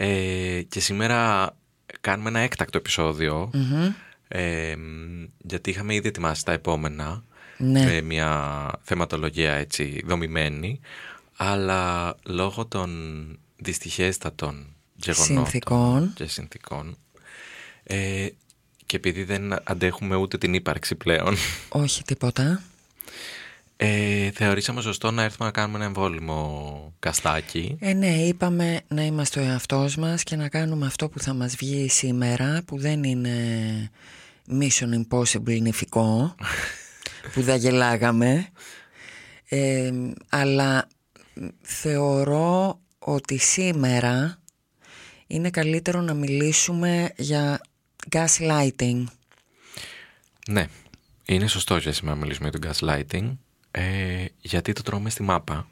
Ε, 0.00 0.62
και 0.68 0.80
σήμερα 0.80 1.50
κάνουμε 2.00 2.28
ένα 2.28 2.38
έκτακτο 2.38 2.78
επεισόδιο, 2.78 3.50
ε, 4.28 4.74
μ, 4.76 5.24
γιατί 5.38 5.70
είχαμε 5.70 5.94
ήδη 5.94 6.08
ετοιμάσει 6.08 6.44
τα 6.44 6.52
επόμενα 6.52 7.24
Ναι. 7.58 7.84
με 7.84 8.00
μια 8.00 8.70
θεματολογία 8.82 9.52
έτσι 9.52 10.02
δομημένη 10.06 10.80
αλλά 11.36 12.14
λόγω 12.22 12.66
των 12.66 12.90
δυστυχέστατων 13.56 14.66
γεγονότων 14.94 15.36
Συνθηκών. 15.36 16.12
και 16.14 16.26
συνθήκων 16.26 16.96
ε, 17.82 18.28
και 18.86 18.96
επειδή 18.96 19.24
δεν 19.24 19.54
αντέχουμε 19.64 20.16
ούτε 20.16 20.38
την 20.38 20.54
ύπαρξη 20.54 20.94
πλέον 20.94 21.34
Όχι 21.68 22.02
τίποτα. 22.02 22.62
Ε, 23.80 24.30
θεωρήσαμε 24.30 24.80
σωστό 24.80 25.10
να 25.10 25.22
έρθουμε 25.22 25.46
να 25.46 25.52
κάνουμε 25.52 25.76
ένα 25.76 25.86
εμβόλυμο 25.86 26.92
καστάκι 26.98 27.76
Ε, 27.80 27.92
ναι, 27.92 28.14
είπαμε 28.14 28.80
να 28.88 29.02
είμαστε 29.02 29.40
ο 29.40 29.42
εαυτός 29.42 29.96
μας 29.96 30.22
και 30.22 30.36
να 30.36 30.48
κάνουμε 30.48 30.86
αυτό 30.86 31.08
που 31.08 31.20
θα 31.20 31.34
μας 31.34 31.56
βγει 31.56 31.88
σήμερα, 31.88 32.62
που 32.66 32.78
δεν 32.78 33.04
είναι 33.04 33.90
Mission 34.60 35.02
Impossible 35.02 35.60
νηφικό, 35.60 36.34
που 37.32 37.42
δεν 37.42 37.56
γελάγαμε. 37.56 38.48
Ε, 39.48 39.92
αλλά 40.28 40.88
θεωρώ 41.62 42.80
ότι 42.98 43.38
σήμερα 43.38 44.38
είναι 45.26 45.50
καλύτερο 45.50 46.00
να 46.00 46.14
μιλήσουμε 46.14 47.12
για 47.16 47.60
gaslighting. 48.10 49.04
Ναι, 50.48 50.66
είναι 51.24 51.46
σωστό 51.46 51.76
για 51.76 51.92
σήμερα 51.92 52.14
να 52.14 52.20
μιλήσουμε 52.22 52.48
για 52.48 52.58
το 52.58 52.68
gaslighting 52.68 53.32
ε, 53.78 54.24
γιατί 54.40 54.72
το 54.72 54.82
τρώμε 54.82 55.10
στη 55.10 55.22
μάπα; 55.22 55.68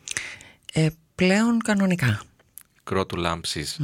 Ε, 0.73 0.89
πλέον 1.15 1.59
κανονικά. 1.59 2.23
κρότου 2.85 3.17
λάμψης 3.17 3.81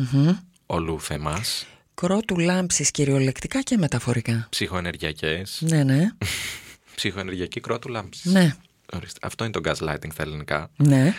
ολού 0.66 1.00
θεμάς 1.00 1.66
Κρότου 1.94 2.38
λάμψης 2.38 2.90
κυριολεκτικά 2.90 3.62
και 3.62 3.76
μεταφορικά. 3.76 4.46
ψυχοενεργειακές 4.50 5.58
Ναι, 5.64 5.82
ναι. 5.84 6.08
ψυχοενεργειακή 6.96 7.60
κρότου 7.60 7.88
λάμψης 7.88 8.24
Ναι, 8.32 8.54
Ορίστε. 8.92 9.18
αυτό 9.22 9.44
είναι 9.44 9.52
το 9.52 9.60
gaslighting 9.70 10.12
στα 10.12 10.22
ελληνικά 10.22 10.70
ναι. 10.76 11.14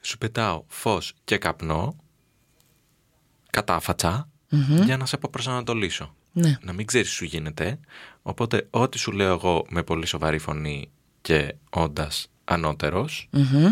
σου 0.00 0.18
πετάω 0.18 0.64
φως 0.68 1.12
και 1.24 1.38
καπνό 1.38 1.96
κατάφατσα 3.50 4.28
για 4.84 4.96
να 4.96 5.06
σε 5.06 5.14
αποπροσανατολίσω 5.14 6.14
Ναι. 6.32 6.56
να 6.62 6.72
μην 6.72 6.86
ξέρεις 6.86 7.08
τι 7.08 7.14
σου 7.14 7.24
γίνεται 7.24 7.78
οπότε 8.22 8.66
ό,τι 8.70 8.98
σου 8.98 9.12
λέω 9.12 9.32
εγώ 9.32 9.66
με 9.68 9.82
πολύ 9.82 10.06
σοβαρή 10.06 10.38
φωνή 10.38 10.90
και 11.20 11.54
όντας 11.70 12.28
ανώτερος 12.44 13.28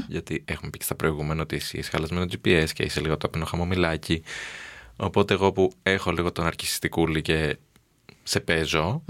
γιατί 0.09 0.42
έχουμε 0.47 0.70
πει 0.70 0.78
και 0.78 0.84
στα 0.84 0.95
προηγούμενα 0.95 1.42
ότι 1.42 1.56
εσύ 1.56 1.78
είσαι 1.78 1.91
χαλασμένο 1.91 2.25
GPS 2.25 2.67
και 2.75 2.83
είσαι 2.83 3.01
λίγο 3.01 3.17
το 3.17 3.27
απεινό 3.27 3.45
χαμομηλάκι 3.45 4.23
οπότε 4.97 5.34
εγώ 5.34 5.53
που 5.53 5.73
έχω 5.83 6.11
λίγο 6.12 6.33
τον 6.33 6.47
αρκισιστικούλη 6.47 7.23
και 7.23 7.56
σε 8.23 8.41
παίζω 8.41 9.03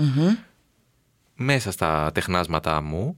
μέσα 1.35 1.71
στα 1.71 2.11
τεχνάσματά 2.15 2.81
μου 2.81 3.17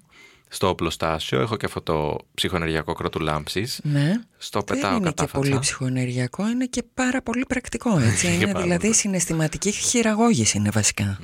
στο 0.48 0.68
οπλοστάσιο 0.68 1.40
έχω 1.40 1.56
και 1.56 1.66
αυτό 1.66 1.80
το 1.80 2.18
ψυχοενεργειακό 2.34 2.92
κρότου 2.92 3.20
λάμψης 3.20 3.80
Ναι. 3.82 4.12
στο 4.38 4.62
Δεν 4.66 4.76
πετάω 4.76 4.90
είναι 4.90 4.98
και 5.00 5.04
κατάφατσα 5.04 5.38
πολύ 5.38 5.58
ψυχοενεργειακό, 5.58 6.48
είναι 6.48 6.66
και 6.66 6.82
πάρα 6.94 7.22
πολύ 7.22 7.44
πρακτικό, 7.48 7.98
έτσι. 7.98 8.34
είναι 8.34 8.46
πάρα 8.46 8.60
δηλαδή 8.62 8.80
πολύ. 8.82 8.94
συναισθηματική 8.94 9.70
χειραγώγηση 9.70 10.56
είναι 10.58 10.70
βασικά. 10.72 11.18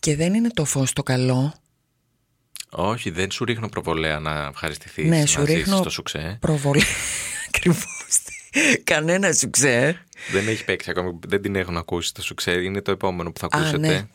Και 0.00 0.16
δεν 0.16 0.34
είναι 0.34 0.48
το 0.48 0.64
φως 0.64 0.92
το 0.92 1.02
καλό. 1.02 1.54
Όχι, 2.78 3.10
δεν 3.10 3.30
σου 3.30 3.44
ρίχνω 3.44 3.68
προβολέα 3.68 4.18
να 4.20 4.46
ευχαριστηθείς 4.46 5.08
ναι, 5.08 5.18
να 5.20 5.26
σου 5.26 5.40
ζήσεις 5.40 5.54
ρίχνω 5.54 5.80
το 5.80 5.90
σουξέ. 5.90 6.36
προβολή. 6.40 6.82
Ακριβώς. 7.48 7.84
Κανένα 8.84 9.32
σου 9.32 9.50
ξέρει. 9.50 9.98
Δεν 10.32 10.48
έχει 10.48 10.64
παίξει 10.64 10.90
ακόμη, 10.90 11.18
δεν 11.26 11.42
την 11.42 11.56
έχουν 11.56 11.76
ακούσει 11.76 12.14
το 12.14 12.22
σουξέ, 12.22 12.50
είναι 12.52 12.80
το 12.82 12.90
επόμενο 12.90 13.32
που 13.32 13.38
θα 13.40 13.46
Α, 13.46 13.48
ακούσετε. 13.58 13.78
ναι. 13.88 14.06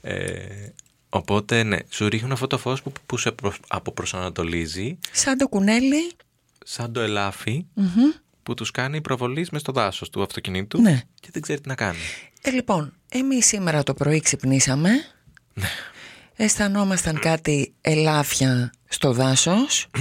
Ε, 0.00 0.72
οπότε 1.08 1.62
ναι, 1.62 1.76
σου 1.88 2.08
ρίχνω 2.08 2.32
αυτό 2.32 2.46
το 2.46 2.58
φως 2.58 2.82
που, 2.82 2.92
που 3.06 3.16
σε 3.18 3.32
προ, 3.32 3.52
αποπροσανατολίζει 3.68 4.98
Σαν 5.12 5.36
το 5.38 5.48
κουνέλι. 5.48 6.10
σαν 6.64 6.92
το 6.92 7.00
ελαφι 7.00 7.66
που 8.42 8.54
τους 8.54 8.70
κάνει 8.70 9.00
προβολής 9.00 9.50
μες 9.50 9.60
στο 9.60 9.72
δάσος 9.72 10.10
του 10.10 10.22
αυτοκινήτου 10.22 10.80
Ναι. 10.80 11.02
και 11.20 11.28
δεν 11.32 11.42
ξέρει 11.42 11.60
τι 11.60 11.68
να 11.68 11.74
κάνει. 11.74 11.98
Ε, 12.40 12.50
λοιπόν, 12.50 12.92
εμείς 13.08 13.46
σήμερα 13.46 13.82
το 13.82 13.94
πρωί 13.94 14.20
ξυπνήσαμε. 14.20 14.90
Ναι. 16.36 16.44
Αισθανόμασταν 16.44 17.20
κάτι 17.20 17.74
ελάφια 17.80 18.72
στο 18.88 19.12
δάσος. 19.12 19.86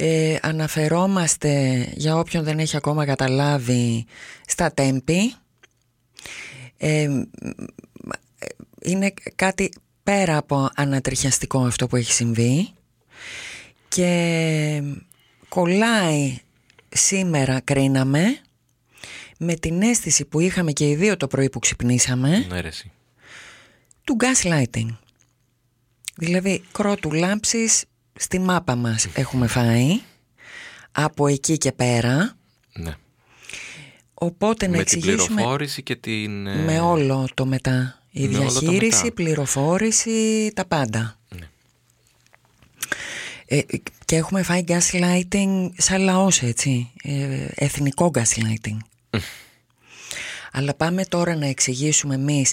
Ε, 0.00 0.36
αναφερόμαστε, 0.42 1.84
για 1.94 2.16
όποιον 2.16 2.44
δεν 2.44 2.58
έχει 2.58 2.76
ακόμα 2.76 3.04
καταλάβει, 3.04 4.06
στα 4.46 4.72
τέμπη. 4.72 5.34
Ε, 6.76 7.08
μ, 7.08 7.20
ε, 8.38 8.46
είναι 8.82 9.14
κάτι 9.34 9.72
πέρα 10.02 10.36
από 10.36 10.68
ανατριχιαστικό 10.74 11.64
αυτό 11.64 11.86
που 11.86 11.96
έχει 11.96 12.12
συμβεί 12.12 12.68
και 13.88 14.82
κολλάει 15.48 16.38
σήμερα 16.88 17.60
κρίναμε 17.60 18.24
με 19.38 19.54
την 19.54 19.82
αίσθηση 19.82 20.24
που 20.24 20.40
είχαμε 20.40 20.72
και 20.72 20.88
οι 20.88 20.94
δύο 20.94 21.16
το 21.16 21.26
πρωί 21.26 21.50
που 21.50 21.58
ξυπνήσαμε 21.58 22.46
Ναι, 22.48 22.60
ρε, 22.60 22.68
εσύ. 22.68 22.92
Του 24.08 24.16
gaslighting. 24.20 24.88
Δηλαδή 26.16 26.62
κρότου 26.72 27.12
λάμψης 27.12 27.84
στη 28.18 28.38
μάπα 28.38 28.74
μας 28.76 29.06
έχουμε 29.14 29.46
φάει 29.46 30.00
από 30.92 31.26
εκεί 31.26 31.58
και 31.58 31.72
πέρα 31.72 32.36
Ναι. 32.72 32.94
οπότε 34.14 34.66
να 34.66 34.76
Με 34.76 34.84
την 34.84 34.98
εξηγήσουμε 34.98 35.34
πληροφόρηση 35.34 35.82
και 35.82 35.96
την... 35.96 36.46
ε, 36.46 36.54
με 36.54 36.80
όλο 36.80 37.28
το 37.34 37.46
μετά 37.46 38.02
η 38.10 38.26
με 38.28 38.38
όλο 38.38 38.52
το 38.52 38.58
διαχείριση, 38.60 39.02
μετά. 39.02 39.14
πληροφόρηση, 39.14 40.50
τα 40.54 40.66
πάντα. 40.66 41.18
Ναι. 41.28 41.48
Ε, 43.46 43.60
και 44.04 44.16
έχουμε 44.16 44.42
φάει 44.42 44.64
gaslighting 44.68 45.68
σαν 45.76 46.00
λαός 46.00 46.42
έτσι, 46.42 46.92
ε, 47.02 47.46
εθνικό 47.54 48.10
gaslighting. 48.14 48.76
Αλλά 50.58 50.74
πάμε 50.74 51.04
τώρα 51.04 51.36
να 51.36 51.46
εξηγήσουμε 51.46 52.14
εμείς 52.14 52.52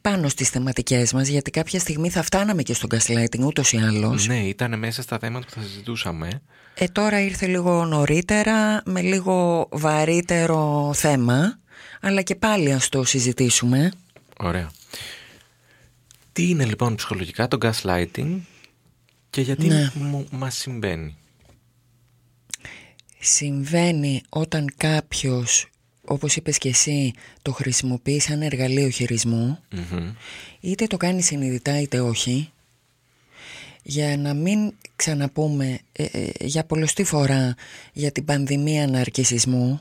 πάνω 0.00 0.28
στις 0.28 0.48
θεματικές 0.48 1.12
μας 1.12 1.28
γιατί 1.28 1.50
κάποια 1.50 1.78
στιγμή 1.80 2.10
θα 2.10 2.22
φτάναμε 2.22 2.62
και 2.62 2.74
στο 2.74 2.86
gaslighting 2.90 3.40
ούτως 3.40 3.72
ή 3.72 3.76
άλλως. 3.76 4.26
Ναι, 4.26 4.38
ήταν 4.38 4.78
μέσα 4.78 5.02
στα 5.02 5.18
θέματα 5.18 5.46
που 5.46 5.52
θα 5.52 5.60
συζητούσαμε. 5.62 6.42
Ε, 6.74 6.86
τώρα 6.86 7.20
ήρθε 7.20 7.46
λίγο 7.46 7.84
νωρίτερα 7.84 8.82
με 8.84 9.00
λίγο 9.00 9.68
βαρύτερο 9.70 10.92
θέμα 10.94 11.58
αλλά 12.00 12.22
και 12.22 12.34
πάλι 12.34 12.72
ας 12.72 12.88
το 12.88 13.04
συζητήσουμε. 13.04 13.90
Ωραία. 14.38 14.70
Τι 16.32 16.48
είναι 16.48 16.64
λοιπόν 16.64 16.94
ψυχολογικά 16.94 17.48
το 17.48 17.58
gaslighting 17.60 18.38
και 19.30 19.40
γιατί 19.40 19.66
Ναι. 19.66 19.90
μου, 19.94 20.26
μας 20.30 20.56
συμβαίνει; 20.56 21.16
Συμβαίνει 23.20 24.22
όταν 24.28 24.72
κάποιος, 24.76 25.66
όπως 26.08 26.36
είπες 26.36 26.58
και 26.58 26.68
εσύ, 26.68 27.12
το 27.42 27.52
χρησιμοποιείς 27.52 28.24
σαν 28.24 28.42
εργαλείο 28.42 28.88
χειρισμού, 28.88 29.58
Μμμ. 29.70 30.12
είτε 30.60 30.86
το 30.86 30.96
κάνεις 30.96 31.26
συνειδητά 31.26 31.80
είτε 31.80 32.00
όχι, 32.00 32.52
για 33.82 34.16
να 34.16 34.34
μην 34.34 34.72
ξαναπούμε 34.96 35.78
ε, 35.92 36.04
ε, 36.04 36.30
για 36.40 36.64
πολλωστή 36.64 37.04
φορά 37.04 37.54
για 37.92 38.12
την 38.12 38.24
πανδημία 38.24 38.86
ναρκισισμού, 38.86 39.80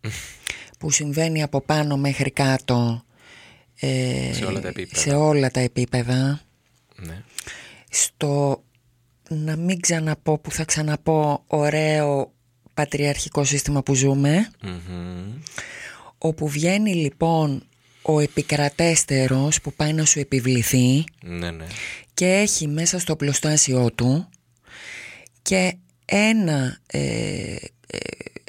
που 0.78 0.90
συμβαίνει 0.90 1.42
από 1.42 1.60
πάνω 1.60 1.96
μέχρι 1.96 2.30
κάτω 2.30 3.04
ε, 3.80 4.30
Σε 4.32 4.44
όλα 4.44 4.60
τα 4.60 4.68
επίπεδα. 4.68 5.00
σε 5.00 5.14
όλα 5.14 5.50
τα 5.50 5.60
επίπεδα 5.60 6.40
Ναι. 6.96 7.22
στο 7.90 8.62
να 9.28 9.56
μην 9.56 9.80
ξαναπώ 9.80 10.38
που 10.38 10.50
θα 10.50 10.64
ξαναπώ 10.64 11.44
ωραίο 11.46 12.31
πατριαρχικό 12.74 13.44
σύστημα 13.44 13.82
που 13.82 13.94
ζούμε 13.94 14.50
Μμμ. 14.62 15.32
όπου 16.18 16.48
βγαίνει 16.48 16.94
λοιπόν 16.94 17.62
ο 18.02 18.20
επικρατέστερος 18.20 19.60
που 19.60 19.72
πάει 19.72 19.92
να 19.92 20.04
σου 20.04 20.18
επιβληθεί 20.18 21.04
Ναι, 21.22 21.50
ναι. 21.50 21.66
και 22.14 22.26
έχει 22.26 22.66
μέσα 22.68 22.98
στο 22.98 23.16
πλωστάσιό 23.16 23.90
του 23.92 24.28
και 25.42 25.76
ένα 26.04 26.78
ε, 26.86 26.98
ε, 27.86 27.98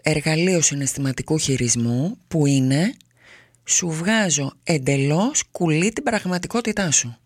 εργαλείο 0.03 0.61
συναισθηματικού 0.61 1.37
χειρισμού 1.37 2.17
που 2.27 2.45
είναι 2.45 2.93
σου 3.65 3.89
βγάζω 3.91 4.53
εντελώς 4.63 5.43
κουλή 5.51 5.91
την 5.93 6.03
πραγματικότητά 6.03 6.91
σου. 6.91 7.17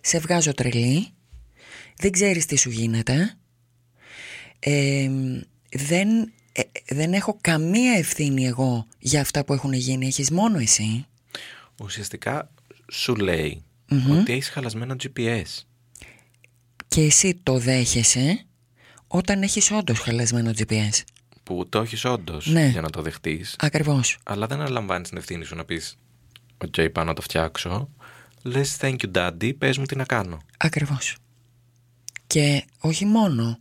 Σε 0.00 0.18
βγάζω 0.18 0.54
τρελή, 0.54 1.08
δεν 1.96 2.10
ξέρεις 2.10 2.46
τι 2.46 2.56
σου 2.56 2.70
γίνεται, 2.70 3.36
ε, 4.58 5.10
δεν, 5.72 6.32
ε, 6.52 6.62
δεν 6.88 7.12
έχω 7.12 7.38
καμία 7.40 7.92
ευθύνη 7.92 8.46
εγώ 8.46 8.86
για 8.98 9.20
αυτά 9.20 9.44
που 9.44 9.52
έχουν 9.52 9.72
γίνει, 9.72 10.06
έχεις 10.06 10.30
μόνο 10.30 10.58
εσύ. 10.58 11.06
Ουσιαστικά 11.82 12.50
σου 12.92 13.14
λέει 13.16 13.62
ότι 14.10 14.32
έχεις 14.32 14.48
χαλασμένο 14.48 14.96
GPS. 15.02 15.64
Και 16.88 17.00
εσύ 17.02 17.40
το 17.42 17.58
δέχεσαι 17.58 18.44
όταν 19.06 19.42
έχεις 19.42 19.70
όντως 19.70 19.98
χαλασμένο 19.98 20.50
GPS. 20.58 21.00
Που 21.42 21.68
το 21.68 21.80
έχεις 21.80 22.04
όντως 22.04 22.46
Ναι. 22.46 22.66
για 22.66 22.80
να 22.80 22.90
το 22.90 23.02
δεχτείς. 23.02 23.56
Ακριβώς. 23.58 24.18
Αλλά 24.22 24.46
δεν 24.46 24.60
αναλαμβάνεις 24.60 25.08
την 25.08 25.18
ευθύνη 25.18 25.44
σου 25.44 25.54
να 25.56 25.64
πεις 25.64 25.96
«OK, 26.64 26.88
πάω 26.92 27.04
να 27.04 27.14
το 27.14 27.22
φτιάξω». 27.22 27.88
Λες 28.42 28.76
«Thank 28.80 28.96
you 28.96 29.10
daddy, 29.14 29.52
πες 29.58 29.78
μου 29.78 29.84
τι 29.84 29.96
να 29.96 30.04
κάνω». 30.04 30.38
Ακριβώς. 30.56 31.16
Και 32.26 32.64
όχι 32.80 33.04
μόνο. 33.04 33.58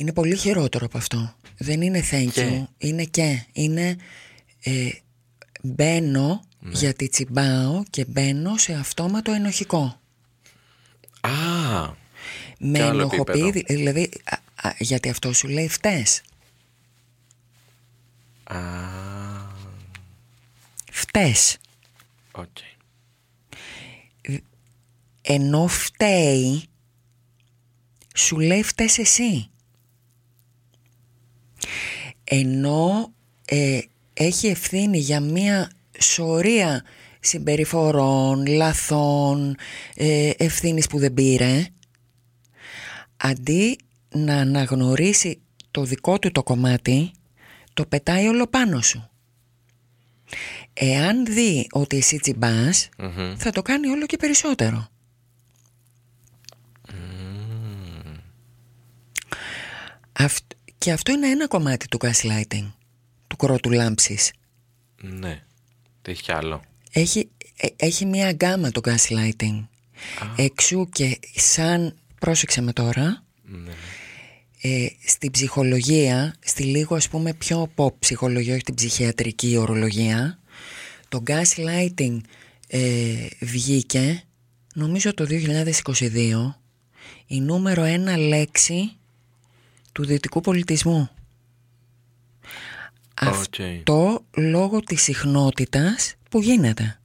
Είναι 0.00 0.12
πολύ 0.12 0.36
χειρότερο 0.36 0.86
από 0.86 0.98
αυτό. 0.98 1.34
Δεν 1.58 1.80
είναι 1.80 2.02
thank 2.10 2.28
Και. 2.32 2.48
you. 2.62 2.66
Είναι 2.78 3.04
και. 3.04 3.44
Είναι 3.52 3.96
ε, 4.62 4.88
μπαίνω 5.62 6.42
γιατί 6.60 7.08
τσιμπάω 7.08 7.82
και 7.90 8.04
μπαίνω 8.04 8.56
σε 8.56 8.72
αυτόματο 8.74 9.32
ενοχικό. 9.32 10.00
Α, 11.20 11.30
Με 12.58 12.78
Και 12.78 12.82
άλλο 12.84 13.00
ενοχοποιεί, 13.00 13.44
επίπεδο. 13.48 13.76
δηλαδή, 13.78 14.10
α, 14.24 14.68
α, 14.68 14.74
γιατί 14.78 15.08
αυτό 15.08 15.32
σου 15.32 15.48
λέει 15.48 15.68
φταίς. 15.68 16.22
α, 18.44 18.56
Φταίς. 20.92 21.58
οκ. 22.32 22.56
Ενώ 25.22 25.66
φταίει, 25.66 26.62
σου 28.14 28.38
λέει 28.38 28.62
φταίς 28.62 28.98
εσύ. 28.98 29.50
Ενώ 32.24 33.12
ε, 33.44 33.80
έχει 34.14 34.46
ευθύνη 34.46 34.98
για 34.98 35.20
μία 35.20 35.70
σωρία 36.00 36.84
συμπεριφορών, 37.20 38.46
λαθών, 38.46 39.56
ε, 39.94 40.30
ευθύνης 40.36 40.86
που 40.86 40.98
δεν 40.98 41.14
πήρε, 41.14 41.66
αντί 43.16 43.78
να 44.14 44.36
αναγνωρίσει 44.36 45.40
το 45.70 45.84
δικό 45.84 46.18
του 46.18 46.32
το 46.32 46.42
κομμάτι, 46.42 47.10
το 47.74 47.86
πετάει 47.86 48.26
όλο 48.26 48.46
πάνω 48.46 48.80
σου. 48.82 49.08
Εάν 50.72 51.24
δει 51.26 51.66
ότι 51.70 51.96
εσύ 51.96 52.18
τσιμπάς, 52.18 52.88
Μμμ. 52.98 53.34
θα 53.36 53.50
το 53.50 53.62
κάνει 53.62 53.88
όλο 53.88 54.06
και 54.06 54.16
περισσότερο. 54.16 54.88
Αυτ- 60.12 60.52
και 60.78 60.92
αυτό 60.92 61.12
είναι 61.12 61.28
ένα 61.28 61.48
κομμάτι 61.48 61.88
του 61.88 61.98
gaslighting, 62.00 62.72
του 63.26 63.36
κρότου 63.36 63.70
λάμψης. 63.70 64.32
Ναι. 65.02 65.42
Τι 66.02 66.10
έχει 66.10 66.22
κι 66.22 66.32
άλλο; 66.32 66.62
Έχει, 66.92 67.28
ε- 67.56 67.66
έχει 67.76 68.04
μία 68.06 68.32
γκάμα 68.32 68.70
το 68.70 68.80
gaslighting. 68.84 69.66
Εξού 70.36 70.88
και 70.88 71.18
σαν, 71.34 71.94
πρόσεξε 72.20 72.60
με 72.60 72.72
τώρα, 72.72 73.24
Ναι. 73.42 73.72
ε, 74.62 74.86
στην 75.06 75.30
ψυχολογία, 75.30 76.34
στη 76.40 76.62
λίγο 76.62 76.94
ας 76.96 77.08
πούμε 77.08 77.32
πιο 77.34 77.72
pop 77.76 77.94
ψυχολογία, 77.98 78.54
όχι 78.54 78.62
την 78.62 78.74
ψυχιατρική 78.74 79.56
ορολογία, 79.56 80.38
το 81.08 81.22
gaslighting 81.26 82.20
ε, 82.68 83.26
βγήκε, 83.40 84.22
νομίζω 84.74 85.14
το 85.14 85.26
2022, 85.28 86.54
η 87.26 87.40
νούμερο 87.40 87.82
ένα 87.82 88.16
λέξη 88.16 88.92
του 89.98 90.04
δυτικού 90.04 90.40
πολιτισμού. 90.40 91.08
Οκ. 93.22 93.28
Αυτό 93.28 94.24
λόγω 94.36 94.80
της 94.80 95.02
συχνότητας 95.02 96.14
που 96.30 96.40
γίνεται. 96.40 96.98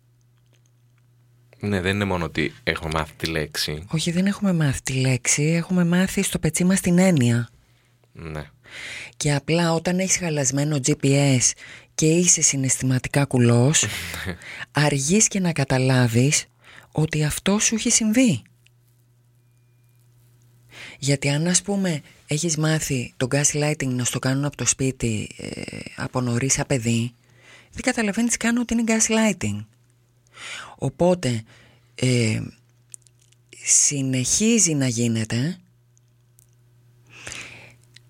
Ναι, 1.60 1.82
δεν 1.82 1.96
είναι 1.96 2.06
μόνο 2.06 2.26
ότι 2.26 2.54
έχω 2.64 2.88
μάθει 2.88 3.14
τη 3.18 3.26
λέξη. 3.26 3.86
Όχι, 3.88 4.12
δεν 4.12 4.26
έχουμε 4.26 4.54
μάθει 4.54 4.82
τη 4.82 4.94
λέξη, 4.94 5.44
έχουμε 5.44 5.86
μάθει 5.86 6.24
στο 6.24 6.40
πετσί 6.40 6.64
μας 6.64 6.80
την 6.80 6.98
έννοια. 6.98 7.50
Ναι. 8.12 8.50
Και 9.18 9.34
απλά 9.34 9.74
όταν 9.74 10.00
έχεις 10.00 10.18
χαλασμένο 10.18 10.76
GPS 10.86 11.52
και 11.96 12.06
είσαι 12.06 12.42
συναισθηματικά 12.42 13.26
κουλός, 13.26 13.86
αργείς 14.72 15.28
και 15.28 15.40
να 15.40 15.52
καταλάβεις 15.52 16.46
ότι 16.92 17.24
αυτό 17.24 17.60
σου 17.60 17.76
έχει 17.76 17.90
συμβεί. 17.90 18.44
Γιατί 21.04 21.30
αν 21.30 21.48
ας 21.48 21.62
πούμε 21.62 22.02
έχεις 22.28 22.58
μάθει 22.58 23.14
το 23.18 23.28
gaslighting 23.32 23.88
να 23.88 24.04
στο 24.04 24.20
κάνουν 24.20 24.46
από 24.46 24.58
το 24.58 24.66
σπίτι 24.66 25.30
ε, 25.38 25.80
από 25.96 26.22
νωρίς 26.22 26.54
σαν 26.54 26.66
παιδί, 26.68 27.14
δεν 27.72 27.82
καταλαβαίνεις 27.82 28.38
καν 28.38 28.58
ότι 28.58 28.74
είναι 28.74 28.84
gaslighting. 28.88 29.66
Οπότε 30.76 31.44
ε, 31.96 32.42
συνεχίζει 33.64 34.74
να 34.74 34.88
γίνεται 34.88 35.60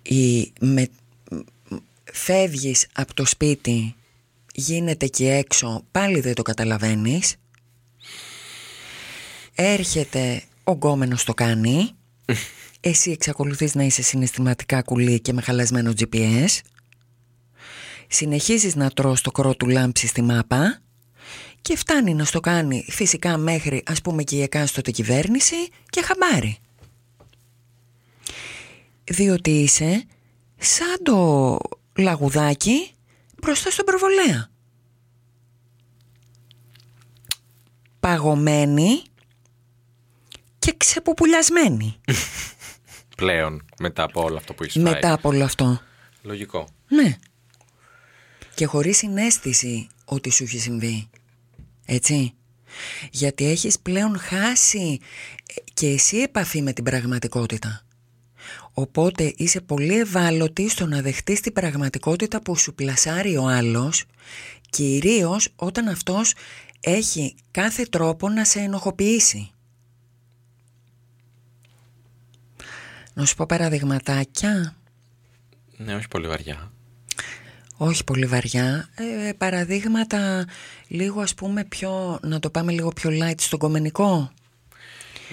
η, 0.02 0.54
με, 0.60 0.88
φεύγεις 2.04 2.88
από 2.94 3.14
το 3.14 3.26
σπίτι 3.26 3.96
γίνεται 4.54 5.08
και 5.08 5.32
έξω 5.32 5.84
πάλι 5.92 6.20
δεν 6.20 6.34
το 6.34 6.42
καταλαβαίνεις. 6.42 7.36
Έρχεται 9.56 10.44
ο 10.64 10.72
γκόμενος 10.72 11.24
το 11.24 11.34
κάνει 11.34 11.96
εσύ 12.86 13.12
εξακολουθείς 13.12 13.76
να 13.76 13.84
είσαι 13.84 14.02
συναισθηματικά 14.02 14.82
κουλή 14.82 15.20
και 15.20 15.34
με 15.34 15.42
χαλασμένο 15.42 15.94
GPS 15.98 16.60
συνεχίζεις 18.08 18.76
να 18.76 18.90
τρως 18.90 19.22
το 19.22 19.32
κρότου 19.32 19.68
λάμψη 19.68 20.08
στη 20.08 20.22
μάπα; 20.22 20.82
Και 21.62 21.78
φτάνει 21.78 22.14
να 22.14 22.26
στο 22.26 22.40
κάνει 22.40 22.86
φυσικά 22.90 23.38
μέχρι 23.38 23.84
ας 23.86 24.02
πούμε 24.02 24.24
και 24.24 24.36
η 24.36 24.42
εκάστοτε 24.42 24.92
κυβέρνηση 24.92 25.56
και 25.90 26.02
χαμπάρι 26.02 26.58
διότι 29.04 29.52
είσαι 29.52 30.06
σαν 30.58 30.98
το 31.04 31.58
λαγουδάκι 31.98 32.92
μπροστά 33.42 33.72
στον 33.72 33.86
προβολέα. 33.86 34.50
Παγωμένη 38.00 39.04
και 40.60 40.74
ξεπουπουλιασμένη 40.78 41.96
Πλέον, 43.24 43.66
μετά 43.80 44.04
από 44.04 44.22
όλο 44.24 44.38
αυτό 44.38 44.54
που 44.54 44.64
έχει 44.64 44.82
φάει. 44.82 44.94
μετά 44.94 45.14
από 45.14 45.30
όλο 45.30 45.44
αυτό. 45.44 45.82
Λογικό. 46.22 46.68
Ναι. 46.88 47.18
Και 48.56 48.66
χωρίς 48.66 48.98
συνέστηση 48.98 49.88
ότι 50.06 50.30
σου 50.30 50.44
έχει 50.44 50.60
συμβεί. 50.60 51.10
Έτσι. 51.86 52.34
Γιατί 53.12 53.46
έχεις 53.46 53.80
πλέον 53.80 54.20
χάσει 54.20 55.00
ε, 55.48 55.62
και 55.74 55.88
εσύ 55.88 56.18
επαφή 56.18 56.62
με 56.62 56.74
την 56.74 56.84
πραγματικότητα. 56.84 57.86
Οπότε 58.74 59.34
είσαι 59.38 59.62
πολύ 59.62 60.00
ευάλωτη 60.00 60.70
στο 60.70 60.86
να 60.86 61.02
δεχτείς 61.02 61.40
την 61.40 61.54
πραγματικότητα 61.54 62.42
που 62.42 62.58
σου 62.58 62.74
πλασάρει 62.74 63.38
ο 63.38 63.48
άλλος, 63.48 64.06
κυρίως 64.70 65.50
όταν 65.56 65.88
αυτός 65.88 66.34
έχει 66.80 67.36
κάθε 67.52 67.84
τρόπο 67.84 68.30
να 68.30 68.46
σε 68.46 68.60
ενοχοποιήσει. 68.60 69.53
Να 73.14 73.26
σου 73.26 73.36
πω 73.36 73.46
παραδειγματάκια. 73.46 74.76
Ναι, 75.78 75.96
όχι 75.96 76.08
πολύ 76.08 76.28
βαριά. 76.28 76.72
Όχι 77.78 78.04
πολύ 78.04 78.26
βαριά. 78.26 78.90
Ε, 78.96 79.32
παραδείγματα 79.38 80.46
λίγο 80.88 81.22
ας 81.22 81.36
πούμε 81.36 81.64
πιο, 81.64 82.20
να 82.24 82.40
το 82.40 82.50
πάμε 82.50 82.72
λίγο 82.72 82.90
πιο 82.90 83.10
light 83.14 83.34
στον 83.42 83.60
κομμενικό. 83.60 84.32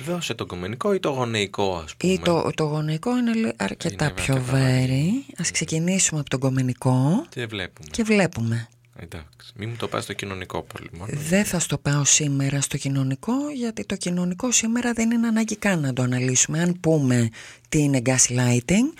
Δώσε 0.06 0.34
το 0.34 0.46
κομμενικό 0.46 0.92
ή 0.92 1.00
το 1.00 1.08
γονεϊκό, 1.10 1.76
ας 1.84 1.96
πούμε. 1.96 2.12
Ή 2.12 2.18
το, 2.18 2.50
το 2.54 2.64
γονεϊκό 2.64 3.16
είναι 3.18 3.32
λι- 3.32 3.54
αρκετά 3.62 4.04
Είναι 4.04 4.14
πιο 4.14 4.34
αρκετά 4.34 4.52
βαρύ. 4.58 5.24
Ας 5.38 5.50
ξεκινήσουμε 5.50 6.20
από 6.20 6.30
τον 6.30 6.40
κομμενικό 6.40 7.26
Και 7.28 7.46
βλέπουμε. 7.46 7.88
και 7.90 8.02
βλέπουμε. 8.02 8.68
Εντάξει. 9.02 9.52
Μην 9.54 9.68
μου 9.68 9.76
το 9.76 9.88
πας 9.88 10.02
στο 10.02 10.12
κοινωνικό 10.12 10.62
πολύ 10.62 10.90
μόνο. 10.92 11.12
Δεν 11.12 11.44
θα 11.44 11.58
στο 11.58 11.78
πάω 11.78 12.04
σήμερα 12.04 12.60
στο 12.60 12.76
κοινωνικό 12.76 13.50
γιατί 13.54 13.84
το 13.84 13.96
κοινωνικό 13.96 14.52
σήμερα 14.52 14.92
δεν 14.92 15.10
είναι 15.10 15.26
ανάγκη 15.26 15.56
καν 15.56 15.80
να 15.80 15.92
το 15.92 16.02
αναλύσουμε. 16.02 16.60
Αν 16.60 16.80
πούμε 16.80 17.28
τι 17.68 17.78
είναι 17.78 18.02
gaslighting, 18.04 18.92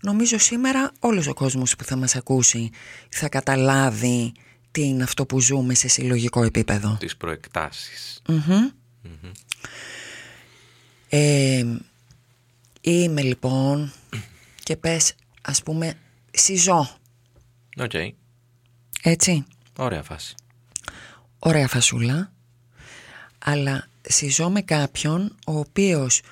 νομίζω 0.00 0.38
σήμερα 0.38 0.92
όλος 0.98 1.26
ο 1.26 1.34
κόσμος 1.34 1.76
που 1.76 1.84
θα 1.84 1.96
μας 1.96 2.16
ακούσει 2.16 2.70
θα 3.08 3.28
καταλάβει 3.28 4.32
τι 4.70 4.82
είναι 4.82 5.02
αυτό 5.02 5.26
που 5.26 5.40
ζούμε 5.40 5.74
σε 5.74 5.88
συλλογικό 5.88 6.42
επίπεδο. 6.42 6.96
Τις 7.00 7.16
προεκτάσεις. 7.16 8.22
Μμμ. 8.28 8.70
Ε, 11.08 11.64
είμαι 12.80 13.22
λοιπόν 13.22 13.92
και 14.62 14.76
πες 14.76 15.14
ας 15.42 15.62
πούμε 15.62 15.94
συζώ 16.30 17.00
Οκ. 17.76 17.92
Έτσι. 19.02 19.44
Ωραία 19.76 20.02
φάση. 20.02 20.34
Ωραία 21.38 21.68
φασούλα. 21.68 22.32
Αλλά 23.38 23.88
συζώ 24.00 24.50
με 24.50 24.62
κάποιον 24.62 25.36
ο 25.46 25.58
οποίος 25.58 26.22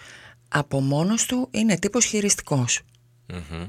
από 0.49 0.81
μόνος 0.81 1.27
του 1.27 1.49
είναι 1.51 1.79
τύπος 1.79 2.05
χειριστικός. 2.05 2.81
Μμμ. 3.27 3.67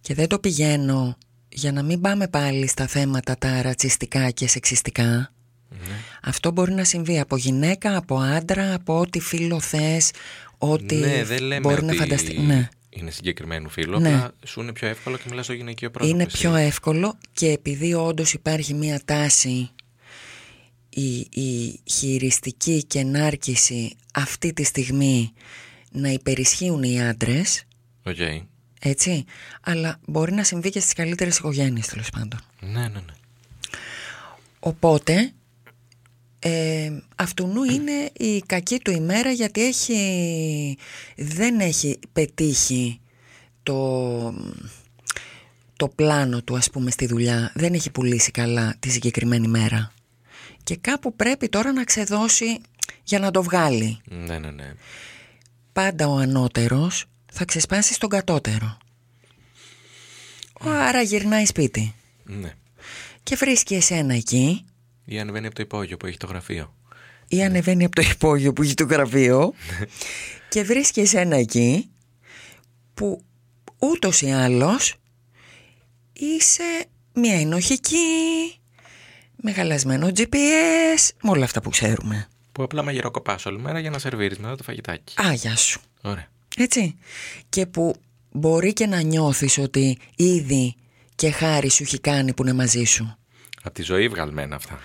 Και 0.00 0.14
δεν 0.14 0.28
το 0.28 0.38
πηγαίνω 0.38 1.16
για 1.48 1.72
να 1.72 1.82
μην 1.82 2.00
πάμε 2.00 2.28
πάλι 2.28 2.66
στα 2.66 2.86
θέματα 2.86 3.36
τα 3.38 3.62
ρατσιστικά 3.62 4.30
και 4.30 4.48
σεξιστικά. 4.48 5.30
Αυτό 6.22 6.50
μπορεί 6.50 6.72
να 6.72 6.84
συμβεί 6.84 7.20
από 7.20 7.36
γυναίκα, 7.36 7.96
από 7.96 8.18
άντρα, 8.18 8.74
από 8.74 8.98
ό,τι 8.98 9.20
φίλο 9.20 9.60
θες, 9.60 10.10
ό,τι 10.58 10.96
ναι, 10.96 11.24
δεν 11.24 11.42
λέμε 11.42 11.60
μπορεί 11.60 11.74
ότι 11.74 11.84
να 11.84 11.92
φανταστεί. 11.92 12.38
Ναι. 12.38 12.68
Είναι 13.00 13.10
συγκεκριμένου 13.10 13.68
φίλου. 13.68 14.00
Ναι. 14.00 14.14
Απλά 14.14 14.32
σου 14.44 14.60
είναι 14.60 14.72
πιο 14.72 14.88
εύκολο 14.88 15.16
και 15.16 15.24
μιλάς 15.28 15.44
στο 15.44 15.54
γυναικείο 15.54 15.90
πρόσωπο. 15.90 16.14
Είναι 16.14 16.24
εσύ. 16.24 16.38
πιο 16.38 16.54
εύκολο 16.54 17.18
και 17.32 17.46
επειδή 17.46 17.94
όντως 17.94 18.32
υπάρχει 18.32 18.74
μία 18.74 19.00
τάση 19.04 19.70
η, 20.88 21.16
η 21.18 21.80
χειριστική 21.84 22.84
και 22.84 23.02
νάρκηση 23.02 23.96
αυτή 24.14 24.52
τη 24.52 24.64
στιγμή 24.64 25.32
να 25.90 26.08
υπερισχύουν 26.08 26.82
οι 26.82 27.02
άντρες, 27.02 27.64
Οκ. 28.02 28.16
έτσι, 28.80 29.24
αλλά 29.60 30.00
μπορεί 30.06 30.32
να 30.32 30.44
συμβεί 30.44 30.70
και 30.70 30.80
στις 30.80 30.92
καλύτερες 30.92 31.38
οικογένειες 31.38 31.86
τέλος 31.86 32.10
πάντων. 32.10 32.40
Ναι, 32.60 32.80
ναι, 32.80 32.88
ναι. 32.88 33.14
Οπότε 34.58 35.32
ε, 36.38 36.92
αυτουνού 37.16 37.64
είναι 37.64 38.10
η 38.12 38.38
κακή 38.46 38.78
του 38.78 38.90
ημέρα 38.90 39.30
γιατί 39.30 39.64
έχει, 39.66 40.78
δεν 41.16 41.60
έχει 41.60 41.98
πετύχει 42.12 43.00
το, 43.62 44.34
το 45.76 45.88
πλάνο 45.88 46.42
του 46.42 46.56
ας 46.56 46.70
πούμε 46.70 46.90
στη 46.90 47.06
δουλειά. 47.06 47.52
Δεν 47.54 47.74
έχει 47.74 47.90
πουλήσει 47.90 48.30
καλά 48.30 48.76
τη 48.80 48.90
συγκεκριμένη 48.90 49.48
μέρα. 49.48 49.92
Και 50.62 50.76
κάπου 50.76 51.16
πρέπει 51.16 51.48
τώρα 51.48 51.72
να 51.72 51.84
ξεδώσει 51.84 52.60
για 53.04 53.18
να 53.18 53.30
το 53.30 53.42
βγάλει. 53.42 54.00
Ναι, 54.04 54.38
ναι, 54.38 54.50
ναι. 54.50 54.74
Πάντα 55.72 56.08
ο 56.08 56.16
ανώτερος 56.16 57.04
θα 57.32 57.44
ξεσπάσει 57.44 57.94
στον 57.94 58.08
κατώτερο. 58.08 58.78
Άρα 60.60 61.02
γυρνάει 61.02 61.44
σπίτι. 61.44 61.94
ναι. 62.24 62.54
Και 63.22 63.36
βρίσκει 63.36 63.74
εσένα 63.74 64.14
εκεί 64.14 64.64
Ή 65.08 65.20
ανεβαίνει 65.20 65.46
από 65.46 65.54
το 65.54 65.62
υπόγειο 65.62 65.96
που 65.96 66.06
έχει 66.06 66.16
το 66.16 66.26
γραφείο. 66.26 66.74
ή 67.28 67.44
ανεβαίνει 67.44 67.84
από 67.84 67.94
το 67.94 68.02
υπόγειο 68.10 68.52
που 68.52 68.62
έχει 68.62 68.74
το 68.74 68.84
γραφείο 68.84 69.54
και 70.52 70.62
βρίσκει 70.62 71.00
εσένα 71.00 71.36
εκεί 71.36 71.90
που 72.94 73.22
ούτως 73.78 74.20
ή 74.22 74.30
άλλως 74.30 74.94
είσαι 76.12 76.86
μια 77.14 77.40
ενοχική, 77.40 77.96
με 79.36 79.52
χαλασμένο 79.52 80.06
GPS, 80.06 81.08
με 81.22 81.30
όλα 81.30 81.44
αυτά 81.44 81.60
που 81.60 81.70
ξέρουμε. 81.70 82.28
Που 82.52 82.62
απλά 82.62 82.82
μαγειροκοπάς 82.82 83.46
όλη 83.46 83.58
μέρα 83.58 83.78
για 83.78 83.90
να 83.90 83.98
σερβίρεις 83.98 84.38
μετά 84.38 84.56
το 84.56 84.62
φαγητάκι. 84.62 85.14
Άγια 85.16 85.56
σου. 85.56 85.80
Ωραία. 86.02 86.28
Έτσι. 86.56 86.98
Και 87.48 87.66
που 87.66 87.94
μπορεί 88.30 88.72
και 88.72 88.86
να 88.86 89.00
νιώθεις 89.00 89.58
ότι 89.58 89.98
ήδη 90.16 90.74
και 91.14 91.30
χάρη 91.30 91.70
σου 91.70 91.82
έχει 91.82 91.98
κάνει 92.00 92.34
που 92.34 92.42
είναι 92.42 92.52
μαζί 92.52 92.84
σου. 92.84 93.16
Από 93.62 93.74
τη 93.74 93.82
ζωή 93.82 94.08
βγαλμένα 94.08 94.56
αυτά. 94.56 94.80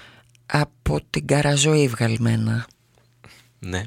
Από 0.54 1.00
την 1.10 1.26
καραζοή 1.28 1.88
βγαλμένα. 1.88 2.68
Ναι. 3.60 3.84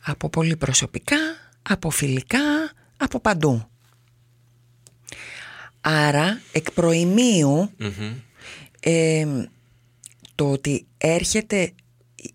Από 0.00 0.28
πολύ 0.28 0.56
προσωπικά, 0.56 1.16
από 1.62 1.90
φιλικά, 1.90 2.72
από 2.96 3.20
παντού. 3.20 3.68
Άρα, 5.80 6.40
εκ 6.52 6.70
προημίου, 6.72 7.70
Μμμ. 7.78 8.14
ε, 8.80 9.26
το 10.34 10.50
ότι 10.50 10.86
έρχεται 10.98 11.72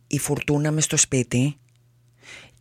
η 0.07 0.19
φουρτούνα 0.19 0.71
μες 0.71 0.83
στο 0.83 0.97
σπίτι 0.97 1.57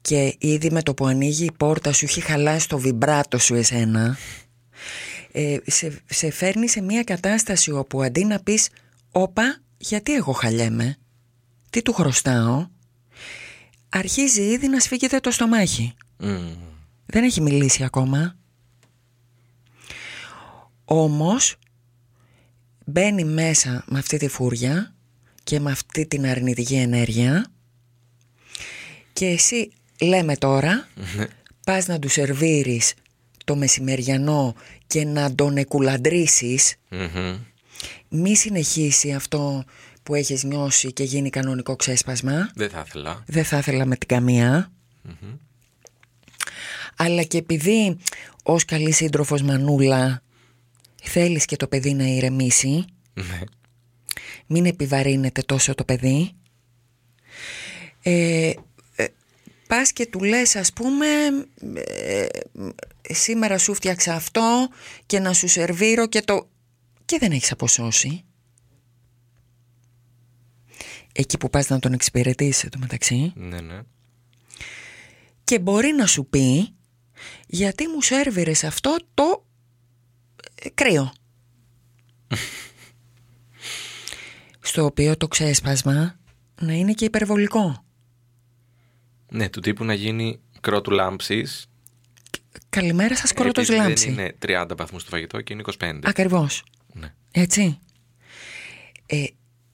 και 0.01 0.37
ήδη 0.39 0.71
με 0.71 0.83
το 0.83 0.95
που 0.95 1.07
ανοίγει 1.07 1.45
η 1.45 1.53
πόρτα 1.57 1.93
σου 1.93 2.05
έχει 2.05 2.21
χαλάσει 2.21 2.69
το 2.69 2.79
βιμπράτο 2.79 3.39
σου 3.39 3.55
εσένα 3.55 4.17
ε, 5.33 5.57
σε, 5.67 6.01
σε 6.07 6.31
φέρνει 6.31 6.69
σε 6.69 6.81
μια 6.81 7.05
κατάσταση 7.05 7.71
όπου 7.71 8.03
αντί 8.03 8.25
να 8.25 8.41
πεις 8.41 8.69
«Όπα, 9.11 9.61
γιατί 9.79 10.15
εγώ 10.15 10.33
χαλιέμαι, 10.33 10.97
τι 11.71 11.83
του 11.83 11.93
χρωστάω» 11.93 12.67
αρχίζει 13.89 14.43
ήδη 14.43 14.69
να 14.69 14.81
σφίγγεται 14.81 15.21
το 15.21 15.31
στομάχι. 15.31 15.95
Μμ. 16.19 16.53
Δεν 17.07 17.25
έχει 17.25 17.41
μιλήσει 17.41 17.85
ακόμα. 17.85 18.37
Όμως 20.85 21.57
μπαίνει 22.85 23.25
μέσα 23.25 23.85
με 23.87 23.99
αυτή 23.99 24.17
τη 24.17 24.29
φούρια 24.29 24.95
και 25.45 25.61
με 25.61 25.71
αυτή 25.71 26.07
την 26.07 26.27
αρνητική 26.27 26.75
ενέργεια 26.75 27.51
και 29.13 29.27
εσύ 29.27 29.71
λέμε 30.01 30.37
τώρα 30.37 30.89
πας 31.65 31.87
να 31.87 31.99
του 31.99 32.09
σερβίρεις 32.09 32.95
το 33.45 33.57
μεσημεριανό 33.57 34.55
και 34.87 35.05
να 35.05 35.35
τον 35.35 35.57
εκουλαντρήσεις 35.57 36.75
Μμμ. 36.89 37.37
Μη 38.09 38.37
συνεχίσει 38.37 39.13
αυτό 39.13 39.65
που 40.03 40.15
έχεις 40.15 40.43
νιώσει 40.45 40.93
και 40.93 41.03
γίνει 41.05 41.31
κανονικό 41.31 41.77
ξέσπασμα 41.77 42.51
Δεν 42.55 42.71
θα 42.71 42.85
ήθελα. 42.87 43.25
δεν 43.27 43.45
θα 43.45 43.59
ήθελα 43.59 43.85
με 43.87 43.97
την 43.97 44.09
καμία. 44.09 44.73
Αλλά 46.97 47.23
και 47.23 47.39
επειδή 47.39 47.97
ως 48.43 48.65
καλή 48.65 48.93
σύντροφος 48.93 49.43
μανούλα 49.43 50.23
θέλεις 51.03 51.45
και 51.45 51.57
το 51.57 51.67
παιδί 51.69 51.95
να 51.95 52.05
ηρεμήσει, 52.05 52.85
Ναι. 53.15 53.41
μην 54.47 54.67
επιβαρύνεται 54.67 55.43
τόσο 55.43 55.75
το 55.75 55.85
παιδί, 55.85 56.33
ε, 58.03 58.53
ε, 58.97 59.07
πας 59.69 59.93
και 59.93 60.07
του 60.07 60.23
λες 60.25 60.57
ας 60.57 60.73
πούμε 60.73 61.07
ε, 61.75 62.27
σήμερα 63.11 63.59
σου 63.59 63.75
φτιάξα 63.75 64.15
αυτό 64.15 64.69
και 65.07 65.19
να 65.19 65.33
σου 65.33 65.49
σερβίρω 65.49 66.07
και 66.07 66.21
το... 66.23 66.49
και 67.09 67.19
δεν 67.19 67.33
έχεις 67.33 67.53
αποσώσει. 67.53 68.25
Εκεί 71.13 71.39
που 71.39 71.51
πας 71.51 71.69
να 71.69 71.79
τον 71.79 71.93
εξυπηρετήσεις 71.93 72.69
το 72.71 72.79
μεταξύ 72.79 73.33
Ναι, 73.37 73.61
ναι. 73.61 73.81
και 75.45 75.59
μπορεί 75.59 75.93
να 75.93 76.07
σου 76.07 76.27
πει 76.27 76.75
γιατί 77.47 77.89
μου 77.89 78.03
σέρβιρες 78.03 78.65
αυτό 78.65 78.97
το 79.15 79.45
ε, 80.55 80.69
κρύο. 80.69 81.13
Στο 84.61 84.85
οποίο 84.85 85.17
το 85.17 85.29
ξέσπασμα 85.29 86.19
να 86.61 86.73
είναι 86.73 86.93
και 86.93 87.05
υπερβολικό. 87.05 87.85
Ναι, 89.29 89.49
του 89.49 89.61
τύπου 89.61 89.85
να 89.85 89.95
γίνει 89.95 90.41
κρότου 90.61 90.91
λάμψης. 90.91 91.67
Καλημέρα 92.69 93.17
σας 93.17 93.33
κρότος 93.33 93.69
επειδή 93.69 93.85
λάμψη. 93.87 94.11
Δεν 94.11 94.35
είναι 94.45 94.65
30 94.67 94.77
βαθμούς 94.77 95.05
το 95.05 95.11
φαγητό 95.11 95.41
και 95.41 95.53
είναι 95.53 95.63
25. 95.79 95.99
Ακριβώς. 96.03 96.65
Ναι. 97.37 97.43
Έτσι. 97.43 97.79
Ε, 99.07 99.25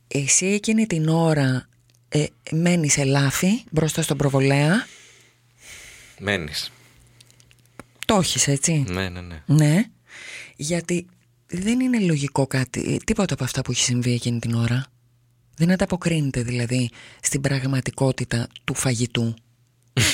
εσύ 0.09 0.47
εκείνη 0.47 0.87
την 0.87 1.09
ώρα 1.09 1.69
ε, 2.09 2.25
μένεις 2.51 2.93
σε 2.93 3.05
λάφι 3.05 3.65
μπροστά 3.71 4.03
στον 4.03 4.17
προβολέα. 4.17 4.87
Μένεις. 6.19 6.73
Το 8.07 8.15
έχεις 8.15 8.49
έτσι. 8.49 8.85
Ναι, 8.89 9.09
ναι, 9.09 9.21
ναι. 9.21 9.43
Ναι, 9.47 9.85
γιατί 10.57 11.07
δεν 11.47 11.81
είναι 11.81 12.01
λογικό 12.01 12.47
κάτι, 12.47 13.01
τίποτα 13.05 13.35
από 13.35 13.45
αυτά 13.45 13.63
που 13.63 13.71
έχει 13.71 13.83
συμβεί 13.83 14.13
εκείνη 14.13 14.39
την 14.39 14.55
ώρα. 14.55 14.87
Δεν 15.57 15.71
ανταποκρίνεται 15.71 16.43
δηλαδή 16.43 16.91
στην 17.23 17.41
πραγματικότητα 17.41 18.49
του 18.65 18.75
φαγητού. 18.75 19.35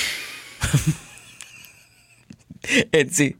Έτσι. 2.89 3.35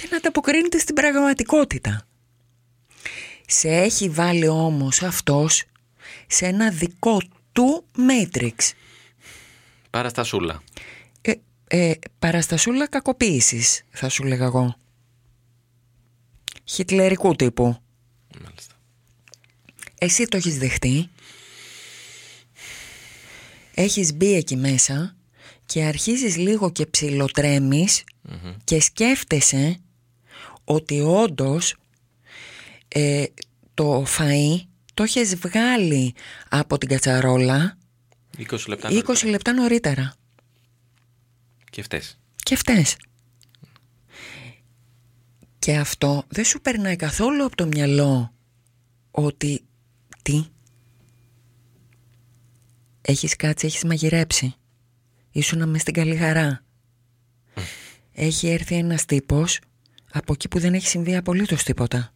Δεν 0.00 0.14
ανταποκρίνεται 0.14 0.78
στην 0.78 0.94
πραγματικότητα. 0.94 2.07
Σε 3.50 3.68
έχει 3.68 4.08
βάλει 4.08 4.48
όμως 4.48 5.02
αυτός 5.02 5.64
σε 6.26 6.46
ένα 6.46 6.70
δικό 6.70 7.20
του 7.52 7.84
Matrix. 7.96 8.54
Παραστασούλα. 9.90 10.62
Ε, 11.20 11.32
ε, 11.66 11.94
παραστασούλα 12.18 12.88
κακοποίησης 12.88 13.82
θα 13.90 14.08
σου 14.08 14.24
λέγα 14.24 14.44
εγώ 14.44 14.76
Χιτλερικού 16.64 17.36
τύπου 17.36 17.76
Μάλιστα. 18.42 18.74
Εσύ 19.98 20.24
το 20.24 20.36
έχεις 20.36 20.58
δεχτεί; 20.58 21.08
Έχεις 23.74 24.14
μπει 24.14 24.34
εκεί 24.34 24.56
μέσα 24.56 25.16
Και 25.66 25.84
αρχίζεις 25.84 26.36
λίγο 26.36 26.72
και 26.72 26.86
ψιλοτρέμεις 26.86 28.04
Και 28.64 28.80
σκέφτεσαι 28.80 29.80
Ότι 30.64 31.00
όντως 31.00 31.74
ε, 32.88 33.24
Το 33.74 34.06
φαΐ 34.18 34.60
Το 34.94 35.02
έχεις 35.02 35.36
βγάλει 35.36 36.14
Από 36.48 36.78
την 36.78 36.88
κατσαρόλα 36.88 37.78
20 38.38 38.58
λεπτά. 38.66 38.88
20 38.90 39.28
λεπτά 39.30 39.52
νωρίτερα 39.52 40.14
Και 41.70 41.82
φταίς. 41.82 42.18
Και 42.36 42.56
φταίς. 42.56 42.96
Και 45.58 45.76
αυτό 45.76 46.24
δεν 46.28 46.44
σου 46.44 46.60
περνάει 46.60 46.96
καθόλου 46.96 47.44
από 47.44 47.56
το 47.56 47.66
μυαλό 47.66 48.32
ότι 49.10 49.64
τι; 50.22 50.44
Έχεις 53.00 53.36
κάτσει, 53.36 53.66
έχεις 53.66 53.84
μαγειρέψει 53.84 54.54
ήσουν 55.30 55.68
μες 55.68 55.80
στην 55.80 55.94
καλή 55.94 56.16
χαρά 56.16 56.64
έχει 58.12 58.48
έρθει 58.48 58.74
ένας 58.74 59.04
τύπος 59.04 59.60
από 60.12 60.32
εκεί 60.32 60.48
που 60.48 60.58
δεν 60.58 60.74
έχει 60.74 60.86
συμβεί 60.86 61.16
απολύτως 61.16 61.62
τίποτα 61.62 62.12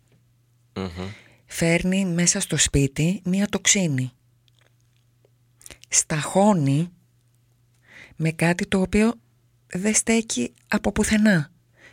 φέρνει 1.47 2.05
μέσα 2.05 2.41
στο 2.41 2.57
σπίτι 2.57 3.21
μία 3.25 3.47
τοξίνη 3.47 4.13
σταχώνει 5.89 6.91
με 8.17 8.31
κάτι 8.31 8.67
το 8.67 8.81
οποίο 8.81 9.15
δεν 9.67 9.95
στέκει 9.95 10.55
από 10.69 10.93
πουθενά 10.93 11.51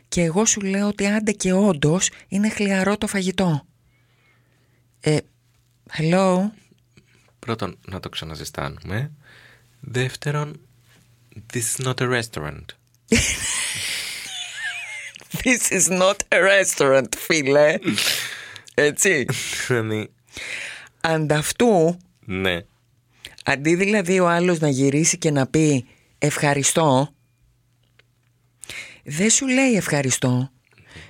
και 0.07 0.21
εγώ 0.21 0.45
σου 0.45 0.61
λέω 0.61 0.87
ότι 0.87 1.07
άντε 1.07 1.31
και 1.31 1.53
όντως 1.53 2.09
είναι 2.27 2.49
χλιαρό 2.49 2.97
το 2.97 3.07
φαγητό 3.07 3.67
ε, 4.99 5.17
hello; 5.97 6.49
Πρώτον, 7.39 7.77
να 7.87 7.99
το 7.99 8.09
ξαναζεστάνουμε. 8.09 9.11
Δεύτερον, 9.79 10.59
this 11.53 11.77
is 11.77 11.85
not 11.85 12.01
a 12.01 12.21
restaurant. 12.21 12.65
This 15.43 15.71
is 15.71 15.87
not 15.89 16.15
a 16.29 16.39
restaurant, 16.41 17.07
φίλε. 17.17 17.77
Έτσι. 18.79 19.25
Δηλαδή, 19.67 20.11
Ανταυτού, 21.01 21.97
ναι. 22.25 22.61
αντί 23.43 23.75
δηλαδή 23.75 24.19
ο 24.19 24.29
άλλος 24.29 24.59
να 24.59 24.69
γυρίσει 24.69 25.17
και 25.17 25.31
να 25.31 25.47
πει 25.47 25.85
ευχαριστώ, 26.17 27.13
δεν 29.03 29.29
σου 29.29 29.47
λέει 29.47 29.73
ευχαριστώ. 29.73 30.51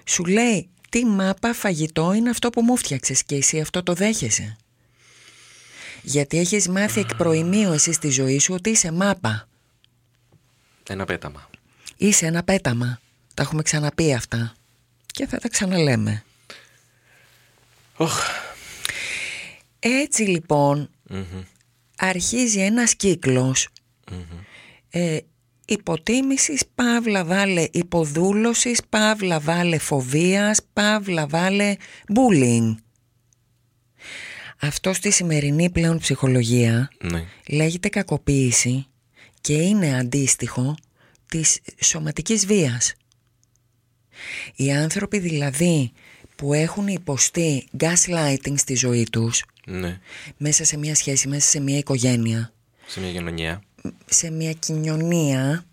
Σου 0.05 0.25
λέει 0.25 0.69
τι 0.89 1.05
μάπα 1.05 1.53
φαγητό 1.53 2.13
είναι 2.13 2.29
αυτό 2.29 2.49
που 2.49 2.61
μου 2.61 2.77
φτιάξες 2.77 3.23
και 3.23 3.35
εσύ 3.35 3.59
αυτό 3.59 3.83
το 3.83 3.93
δέχεσαι. 3.93 4.57
Γιατί 6.01 6.37
έχεις 6.37 6.67
μάθει 6.67 6.99
εκ 6.99 7.15
προημίου 7.15 7.71
εσύ 7.71 7.91
στη 7.93 8.09
ζωή 8.09 8.39
σου 8.39 8.53
ότι 8.53 8.69
είσαι 8.69 8.91
μάπα. 8.91 9.47
Ένα 10.89 11.05
πέταμα. 11.05 11.49
Είσαι 11.97 12.25
ένα 12.25 12.43
πέταμα. 12.43 12.99
Τα 13.33 13.43
έχουμε 13.43 13.61
ξαναπεί 13.61 14.13
αυτά. 14.13 14.53
Και 15.05 15.27
θα 15.27 15.37
τα 15.37 15.49
ξαναλέμε. 15.49 16.23
Οχ. 18.01 18.19
Έτσι 19.79 20.21
λοιπόν 20.23 20.89
αρχίζει 21.97 22.59
ένας 22.59 22.95
κύκλος 22.95 23.67
ε, 24.89 25.17
υποτίμησης, 25.65 26.63
παύλα 26.75 27.25
βάλε 27.25 27.65
υποδούλωσης, 27.71 28.81
παύλα 28.89 29.39
βάλε 29.39 29.77
φοβίας, 29.77 30.59
παύλα 30.73 31.27
βάλε 31.27 31.75
bullying. 32.13 32.75
Αυτό 34.61 34.93
στη 34.93 35.11
σημερινή 35.11 35.69
πλέον 35.69 35.97
ψυχολογία 35.99 36.89
Ναι. 37.01 37.25
λέγεται 37.49 37.89
κακοποίηση 37.89 38.85
και 39.41 39.53
είναι 39.53 39.97
αντίστοιχο 39.97 40.75
της 41.25 41.59
σωματικής 41.81 42.45
βίας. 42.45 42.93
Οι 44.55 44.71
άνθρωποι 44.73 45.19
δηλαδή 45.19 45.91
που 46.39 46.53
έχουν 46.53 46.87
υποστεί 46.87 47.67
gaslighting 47.79 48.53
στη 48.55 48.75
ζωή 48.75 49.07
τους 49.11 49.43
Ναι. 49.65 49.99
μέσα 50.37 50.63
σε 50.63 50.77
μια 50.77 50.95
σχέση, 50.95 51.27
μέσα 51.27 51.49
σε 51.49 51.59
μια 51.59 51.77
οικογένεια 51.77 52.53
Σε 52.87 52.99
μια 52.99 53.11
κοινωνία. 53.11 53.61
σε 54.05 54.29
μια 54.31 54.53
κοινωνία 54.53 55.65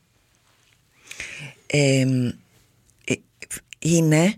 εμ, 1.67 2.27
ε, 3.05 3.15
είναι 3.79 4.35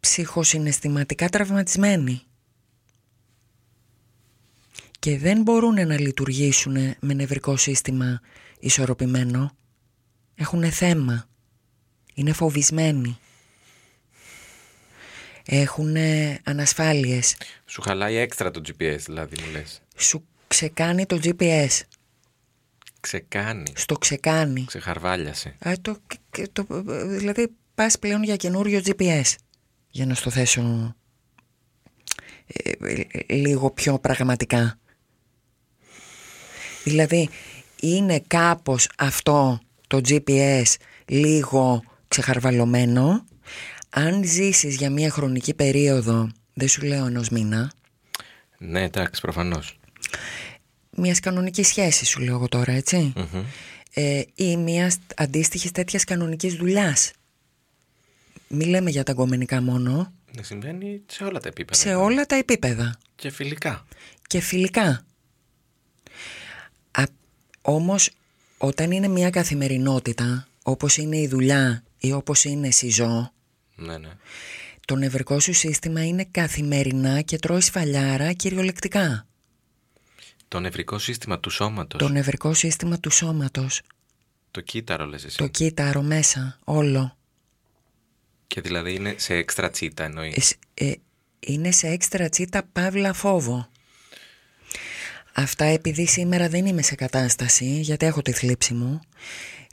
ψυχοσυναισθηματικά 0.00 1.28
τραυματισμένοι 1.28 2.22
και 4.98 5.18
δεν 5.18 5.42
μπορούν 5.42 5.74
να 5.86 6.00
λειτουργήσουν 6.00 6.72
με 7.00 7.14
νευρικό 7.14 7.56
σύστημα 7.56 8.20
ισορροπημένο 8.60 9.56
έχουν 10.34 10.72
θέμα 10.72 11.28
είναι 12.14 12.32
φοβισμένοι 12.32 13.18
έχουν 15.46 15.96
ανασφάλειες 16.44 17.36
Σου 17.66 17.82
χαλάει 17.82 18.16
έξτρα 18.16 18.50
το 18.50 18.60
GPS, 18.66 18.98
δηλαδή 19.04 19.36
μου 19.40 19.50
λες. 19.52 19.80
σου 19.96 20.26
ξεκάνει 20.48 21.06
το 21.06 21.20
GPS 21.22 21.80
Ξεκάνει. 23.00 23.72
στο 23.76 23.94
ξεκάνει 23.98 24.64
Ξεχαρβάλιασε. 24.64 25.56
Α, 25.68 25.72
το, 25.82 25.96
και- 26.30 26.48
το, 26.52 26.66
δηλαδή 27.06 27.48
πας 27.74 27.98
πλέον 27.98 28.22
για 28.22 28.36
καινούριο 28.36 28.80
GPS 28.84 29.34
για 29.90 30.06
να 30.06 30.14
στο 30.14 30.30
θέσω 30.30 30.94
ε, 32.46 32.70
ε, 32.70 33.34
λίγο 33.34 33.70
πιο 33.70 33.98
πραγματικά. 33.98 34.78
Δηλαδή 36.84 37.28
είναι 37.80 38.20
κάπως 38.26 38.88
αυτό 38.98 39.60
το 39.86 40.00
GPS 40.08 40.62
λίγο 41.06 41.84
ξεχαρβαλωμένο; 42.08 43.24
Αν 43.96 44.24
ζήσεις 44.24 44.76
για 44.76 44.90
μια 44.90 45.10
χρονική 45.10 45.54
περίοδο 45.54 46.30
δεν 46.54 46.68
σου 46.68 46.82
λέω 46.82 47.06
ενός 47.06 47.28
μήνα 47.28 47.72
Ναι, 48.58 48.82
εντάξει, 48.82 49.20
προφανώς. 49.20 49.78
μιας 50.90 51.20
κανονικής 51.20 51.68
σχέσης 51.68 52.08
σου 52.08 52.20
λέω 52.20 52.34
εγώ 52.34 52.48
τώρα 52.48 52.72
έτσι 52.72 53.12
Μμμ. 53.16 53.42
ε, 53.94 54.22
ή 54.34 54.56
μιας 54.56 54.98
αντίστοιχης 55.16 55.70
τέτοιας 55.70 56.04
κανονικής 56.04 56.54
δουλειάς 56.54 57.12
μη 58.48 58.64
λέμε 58.64 58.90
για 58.90 59.02
τα 59.02 59.12
αγκομενικά 59.12 59.62
μόνο 59.62 60.12
Ναι, 60.36 60.42
συμβαίνει 60.42 61.02
σε 61.06 61.24
όλα 61.24 61.40
τα 61.40 61.48
επίπεδα. 61.48 61.80
σε 61.80 61.94
όλα 61.94 62.26
τα 62.26 62.36
επίπεδα 62.36 62.98
Και 63.16 63.30
φιλικά. 63.30 63.86
και 64.26 64.40
φιλικά 64.40 65.04
Α, 66.90 67.02
όμως 67.62 68.10
όταν 68.58 68.90
είναι 68.90 69.08
μια 69.08 69.30
καθημερινότητα 69.30 70.48
όπως 70.62 70.96
είναι 70.96 71.16
η 71.18 71.28
δουλειά 71.28 71.82
ή 71.98 72.12
όπως 72.12 72.44
είναι 72.44 72.70
συζώ 72.70 73.32
Ναι, 73.76 73.98
ναι. 73.98 74.10
το 74.86 74.96
νευρικό 74.96 75.40
σου 75.40 75.52
σύστημα 75.52 76.06
είναι 76.06 76.24
καθημερινά 76.30 77.20
και 77.20 77.38
τρώει 77.38 77.60
σφαλιάρα 77.60 78.32
κυριολεκτικά 78.32 79.26
Το 80.48 80.60
νευρικό 80.60 80.98
σύστημα 80.98 81.40
του 81.40 81.50
σώματος. 81.50 82.00
το 82.00 82.08
νευρικό 82.08 82.54
σύστημα 82.54 82.98
του 83.00 83.10
σώματος 83.10 83.80
Το 84.50 84.60
κύτταρο 84.60 85.04
λες 85.06 85.24
εσύ. 85.24 85.36
το 85.36 85.46
κύτταρο 85.46 86.02
μέσα 86.02 86.58
όλο 86.64 87.16
Και 88.46 88.60
δηλαδή 88.60 88.94
είναι 88.94 89.14
σε 89.18 89.34
έξτρα 89.34 89.70
τσίτα 89.70 90.04
εννοείς. 90.04 90.36
Ε, 90.36 90.40
σ- 90.40 90.58
ε, 90.74 90.92
είναι 91.40 91.70
σε 91.70 91.86
έξτρα 91.88 92.28
τσίτα 92.28 92.62
παύλα 92.72 93.12
φόβο. 93.12 93.68
Αυτά 95.36 95.64
επειδή 95.64 96.06
σήμερα 96.06 96.48
δεν 96.48 96.66
είμαι 96.66 96.82
σε 96.82 96.94
κατάσταση, 96.94 97.64
γιατί 97.80 98.06
έχω 98.06 98.22
τη 98.22 98.32
θλίψη 98.32 98.74
μου, 98.74 99.00
θε- 99.00 99.10
ε, 99.10 99.63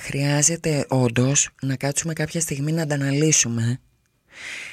χρειάζεται 0.00 0.86
όντως 0.88 1.48
να 1.62 1.76
κάτσουμε 1.76 2.12
κάποια 2.12 2.40
στιγμή 2.40 2.72
να 2.72 2.86
τα 2.86 2.94
αναλύσουμε. 2.94 3.80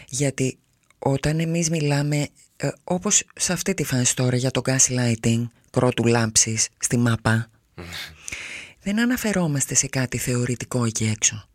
Γιατί 0.07 0.59
όταν 0.99 1.39
εμείς 1.39 1.69
μιλάμε, 1.69 2.27
ε, 2.55 2.69
όπως 2.83 3.23
σε 3.35 3.53
αυτή 3.53 3.73
τη 3.73 3.83
φάση 3.83 4.15
τώρα 4.15 4.35
για 4.35 4.51
το 4.51 4.61
gaslighting, 4.65 5.43
πρώτου 5.71 6.05
λάμψης 6.05 6.69
στη 6.77 6.97
μάπα, 6.97 7.49
δεν 8.81 8.99
αναφερόμαστε 8.99 9.75
σε 9.75 9.87
κάτι 9.87 10.17
θεωρητικό 10.17 10.85
εκεί 10.85 11.05
έξω. 11.05 11.45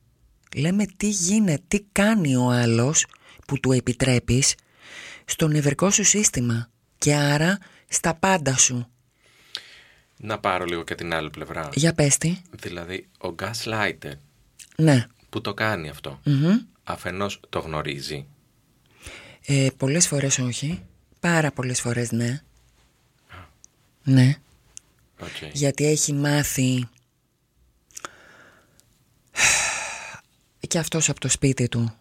Λέμε 0.57 0.87
τι 0.96 1.09
γίνεται, 1.09 1.62
τι 1.68 1.81
κάνει 1.92 2.37
ο 2.37 2.50
άλλος 2.50 3.07
που 3.46 3.61
του 3.61 3.72
επιτρέπεις 3.72 4.55
στο 5.24 5.48
νευρικό 5.48 5.90
σου 5.90 6.05
σύστημα 6.05 6.70
και 6.98 7.14
άρα 7.14 7.59
στα 7.88 8.14
πάντα 8.14 8.57
σου. 8.57 8.90
Να 10.18 10.38
πάρω 10.38 10.64
λίγο 10.64 10.83
και 10.85 10.94
την 10.94 11.14
άλλη 11.14 11.31
πλευρά. 11.31 11.68
Για 11.74 11.94
πες 11.94 12.18
τι. 12.18 12.37
Δηλαδή, 12.50 13.09
ο 13.18 13.29
gaslighter 13.38 14.12
Ναι. 14.76 15.07
που 15.29 15.40
το 15.40 15.55
κάνει 15.55 15.88
αυτό, 15.88 16.20
Μμμ. 16.24 16.59
αφενός 16.85 17.40
το 17.48 17.59
γνωρίζει. 17.59 18.26
Ε, 19.46 19.68
πολλές 19.76 20.07
φορές 20.07 20.38
όχι. 20.38 20.83
Πάρα 21.20 21.52
πολλές 21.52 21.81
φορές 21.81 22.11
ναι. 22.11 22.40
Ναι. 24.02 24.35
Οκ. 25.20 25.29
Γιατί 25.52 25.87
έχει 25.87 26.12
μάθει 26.12 26.88
και 30.68 30.79
αυτός 30.79 31.09
από 31.09 31.20
το 31.20 31.29
σπίτι 31.29 31.68
του 31.68 31.96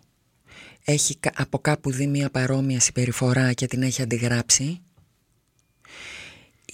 έχει 0.84 1.16
κα- 1.18 1.34
από 1.36 1.60
κάπου 1.60 1.92
δει 1.92 2.08
μια 2.08 2.30
παρόμοια 2.30 2.80
συμπεριφορά 2.80 3.54
και 3.54 3.68
την 3.68 3.82
έχει 3.84 4.02
αντιγράψει 4.02 4.82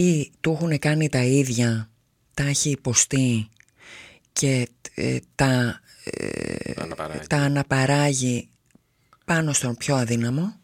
ή 0.04 0.32
του 0.42 0.52
έχουν 0.52 0.80
κάνει 0.80 1.10
τα 1.10 1.24
ίδια, 1.24 1.90
τα 2.34 2.44
έχει 2.44 2.70
υποστεί 2.70 3.50
και 4.34 4.70
ε, 4.96 5.18
τα, 5.36 5.82
ε, 6.04 6.74
Τα 6.74 6.82
αναπαράγει. 6.84 7.28
τα 7.28 7.38
αναπαράγει 7.38 8.50
πάνω 9.26 9.54
στον 9.54 9.76
πιο 9.76 9.96
αδύναμο. 9.96 10.56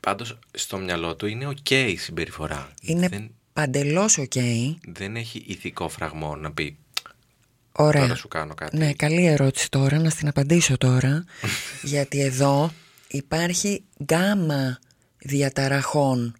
Πάντως, 0.00 0.38
στο 0.50 0.78
μυαλό 0.78 1.16
του 1.16 1.26
είναι 1.26 1.46
οκ 1.46 1.70
η 1.70 1.96
συμπεριφορά. 1.96 2.72
Είναι 2.82 3.08
Δεν, 3.08 3.30
παντελώς 3.52 4.18
οκ. 4.18 4.32
δεν 4.88 5.16
έχει 5.16 5.44
ηθικό 5.46 5.88
φραγμό 5.88 6.36
να 6.36 6.52
πει 6.52 6.78
Ωραία. 7.72 8.02
Τώρα 8.02 8.14
σου 8.14 8.28
κάνω 8.28 8.54
κάτι. 8.54 8.76
Ναι, 8.76 8.92
καλή 8.92 9.24
ερώτηση 9.26 9.70
τώρα, 9.70 9.98
να 9.98 10.10
στην 10.10 10.28
απαντήσω 10.28 10.76
τώρα. 10.76 11.24
γιατί 11.82 12.20
εδώ 12.20 12.72
υπάρχει 13.08 13.84
γκάμα 14.02 14.78
διαταραχών 15.18 16.34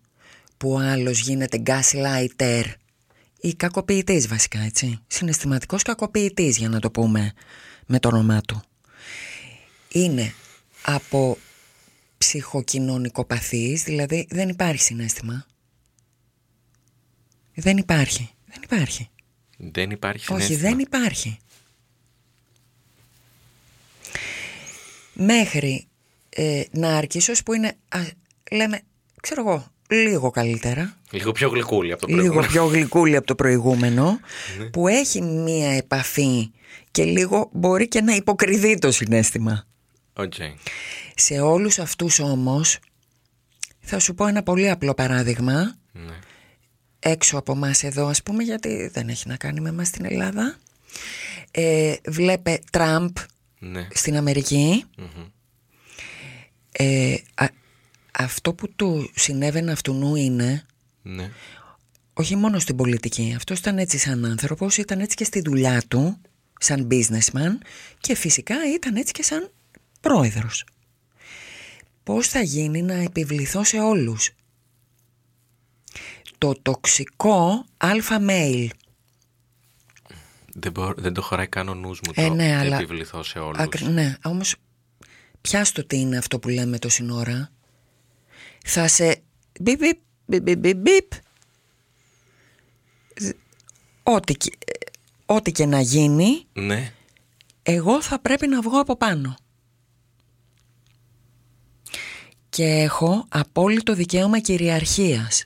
που 0.57 0.73
ο 0.73 0.79
άλλος 0.79 1.21
γίνεται 1.21 1.63
gaslighter 1.67 2.65
ή 3.41 3.55
κακοποιητής 3.55 4.29
βασικά, 4.29 4.59
έτσι. 4.61 4.99
Συναισθηματικός 5.07 5.83
κακοποιητής 5.83 6.57
για 6.57 6.69
να 6.69 6.81
το 6.81 6.91
πούμε 6.91 7.33
με 7.87 7.99
το 7.99 8.09
όνομά 8.09 8.41
του. 8.41 8.63
Είναι 9.93 10.35
από 10.83 11.39
ψυχοκοινωνικοπαθής, 12.19 13.83
δηλαδή 13.83 14.27
δεν 14.31 14.49
υπάρχει 14.49 14.83
συνέστημα. 14.83 15.47
Δεν 17.55 17.77
υπάρχει. 17.77 18.31
Δεν 18.47 18.61
υπάρχει. 18.63 19.09
Δεν 19.57 19.91
υπάρχει 19.91 20.33
Όχι, 20.33 20.43
συναίσθημα. 20.43 20.71
δεν 20.71 20.79
υπάρχει. 20.79 21.39
Μέχρι 25.13 25.87
ε, 26.29 26.63
νάρκισσος 26.71 27.43
που 27.43 27.53
είναι, 27.53 27.77
α, 27.89 28.01
λέμε, 28.51 28.81
ξέρω 29.23 29.41
εγώ, 29.41 29.67
λίγο 29.89 30.31
καλύτερα, 30.31 30.97
Λίγο 31.11 31.33
πιο 31.33 31.49
γλυκούλη 31.49 31.93
από 31.93 32.01
το 32.01 32.07
λίγο 32.07 32.19
προηγούμενο. 32.23 32.53
πιο 32.53 32.65
γλυκούλη 32.67 33.17
από 33.17 33.27
το 33.27 33.35
προηγούμενο, 33.35 34.21
Ναι. 34.59 34.65
που 34.65 34.89
έχει 34.89 35.23
μία 35.23 35.71
επαφή 35.71 36.51
και 36.91 37.05
λίγο 37.05 37.49
μπορεί 37.53 37.89
και 37.89 38.01
να 38.01 38.15
υποκριθεί 38.15 38.79
το 38.79 38.91
συναίσθημα. 38.93 39.67
Οκ. 40.13 40.33
Σε 41.15 41.41
όλους 41.41 41.79
αυτούς 41.79 42.19
όμως, 42.19 42.79
θα 43.81 43.99
σου 43.99 44.15
πω 44.15 44.27
ένα 44.27 44.43
πολύ 44.43 44.71
απλό 44.71 44.95
παράδειγμα, 44.95 45.77
Ναι. 45.93 46.15
έξω 46.99 47.39
από 47.39 47.55
μας 47.55 47.83
εδώ 47.83 48.07
ας 48.07 48.23
πούμε 48.23 48.43
γιατί 48.43 48.89
δεν 48.93 49.09
έχει 49.09 49.29
να 49.29 49.37
κάνει 49.37 49.61
με 49.61 49.73
μας 49.73 49.87
στην 49.89 50.05
Ελλάδα 50.05 50.57
ε, 51.51 51.95
βλέπε 52.09 52.59
Τραμπ 52.73 53.17
Ναι. 53.59 53.89
στην 53.95 54.17
Αμερική 54.17 54.85
Μμμ. 54.99 55.27
ε, 56.73 57.15
α- 57.35 57.47
αυτό 58.19 58.55
που 58.55 58.73
του 58.77 59.11
συνέβαινε 59.15 59.73
αυτού 59.73 60.15
είναι 60.17 60.67
Ναι. 61.03 61.31
όχι 62.13 62.37
μόνο 62.37 62.59
στην 62.59 62.77
πολιτική 62.77 63.33
αυτός 63.37 63.59
ήταν 63.59 63.79
έτσι 63.79 63.99
σαν 63.99 64.25
άνθρωπος 64.25 64.77
ήταν 64.77 65.01
έτσι 65.01 65.17
και 65.17 65.25
στη 65.25 65.41
δουλειά 65.41 65.83
του 65.89 66.21
σαν 66.59 66.89
businessman 66.91 67.53
και 68.01 68.15
φυσικά 68.15 68.55
ήταν 68.75 68.97
έτσι 68.97 69.13
και 69.13 69.23
σαν 69.23 69.51
πρόεδρος 70.01 70.65
πώς 72.03 72.29
θα 72.29 72.41
γίνει 72.41 72.83
να 72.83 72.95
επιβληθώ 72.95 73.65
σε 73.65 73.79
όλους; 73.79 74.31
Το 76.39 76.53
τοξικό 76.63 77.65
αλφα 77.77 78.19
mail 78.29 78.69
Δεν, 80.55 80.73
μπορώ- 80.73 81.01
δεν 81.01 81.13
το 81.13 81.23
χωράει 81.23 81.47
καν 81.47 81.69
ο 81.69 81.75
νους 81.75 82.01
μου 82.07 82.13
Ε, 82.15 82.27
το 82.29 82.35
ναι, 82.35 82.57
αλλά- 82.57 82.77
επιβληθώ 82.77 83.23
σε 83.23 83.39
όλους. 83.39 83.59
Ακρι- 83.59 83.89
ναι, 83.89 84.17
όμως 84.25 84.55
πιάστο 85.41 85.85
τι 85.87 85.97
είναι 85.97 86.17
αυτό 86.17 86.39
που 86.39 86.49
λέμε 86.49 86.79
το 86.79 86.89
σύνορα. 86.89 87.51
Θα 88.69 88.89
σε 88.89 89.23
μπιπ 89.61 89.79
μπιπ 89.81 89.99
μπιπ 90.27 90.43
μπιπ 90.43 90.59
μπιπ 90.59 90.77
μπιπ. 90.77 91.13
Ζ- 93.21 93.37
Ό,τι, 94.03 94.35
και- 94.35 94.53
ε, 94.67 94.73
ό,τι 95.27 95.53
και 95.53 95.67
να 95.67 95.81
γίνει 95.81 96.47
Ναι. 96.53 96.93
εγώ 97.63 98.03
θα 98.03 98.19
πρέπει 98.21 98.47
να 98.47 98.61
βγω 98.61 98.81
από 98.81 98.97
πάνω. 98.97 99.37
Και 102.49 102.65
έχω 102.65 103.25
απόλυτο 103.29 103.95
δικαίωμα 103.95 104.41
κυριαρχίας. 104.41 105.45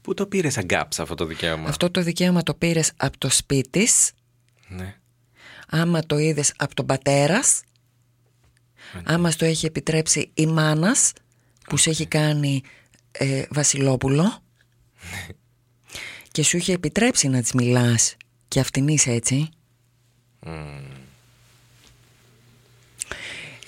Πού 0.00 0.14
το 0.14 0.26
πήρες 0.26 0.58
αγκάψα 0.58 1.02
αυτό 1.02 1.14
το 1.14 1.24
δικαίωμα; 1.24 1.68
Αυτό 1.68 1.90
το 1.90 2.02
δικαίωμα 2.02 2.42
το 2.42 2.54
πήρες 2.54 2.92
από 2.96 3.18
το 3.18 3.30
σπίτι 3.30 3.86
σ, 3.86 4.10
Ναι. 4.68 4.96
άμα 5.68 6.00
το 6.06 6.18
είδες 6.18 6.52
από 6.56 6.74
τον 6.74 6.86
πατέρας 6.86 7.62
άμα 9.04 9.30
στο 9.30 9.44
έχει 9.44 9.66
επιτρέψει 9.66 10.30
η 10.34 10.46
μάνας 10.46 11.12
που 11.70 11.76
σε 11.76 11.90
έχει 11.90 12.06
κάνει 12.06 12.62
ε, 13.12 13.44
βασιλόπουλο. 13.50 14.42
Και 16.32 16.42
σου 16.42 16.56
είχε 16.56 16.72
επιτρέψει 16.72 17.28
να 17.28 17.40
της 17.40 17.52
μιλάς. 17.52 18.16
Και 18.48 18.60
αυτήν 18.60 18.88
είσαι 18.88 19.10
έτσι. 19.10 19.48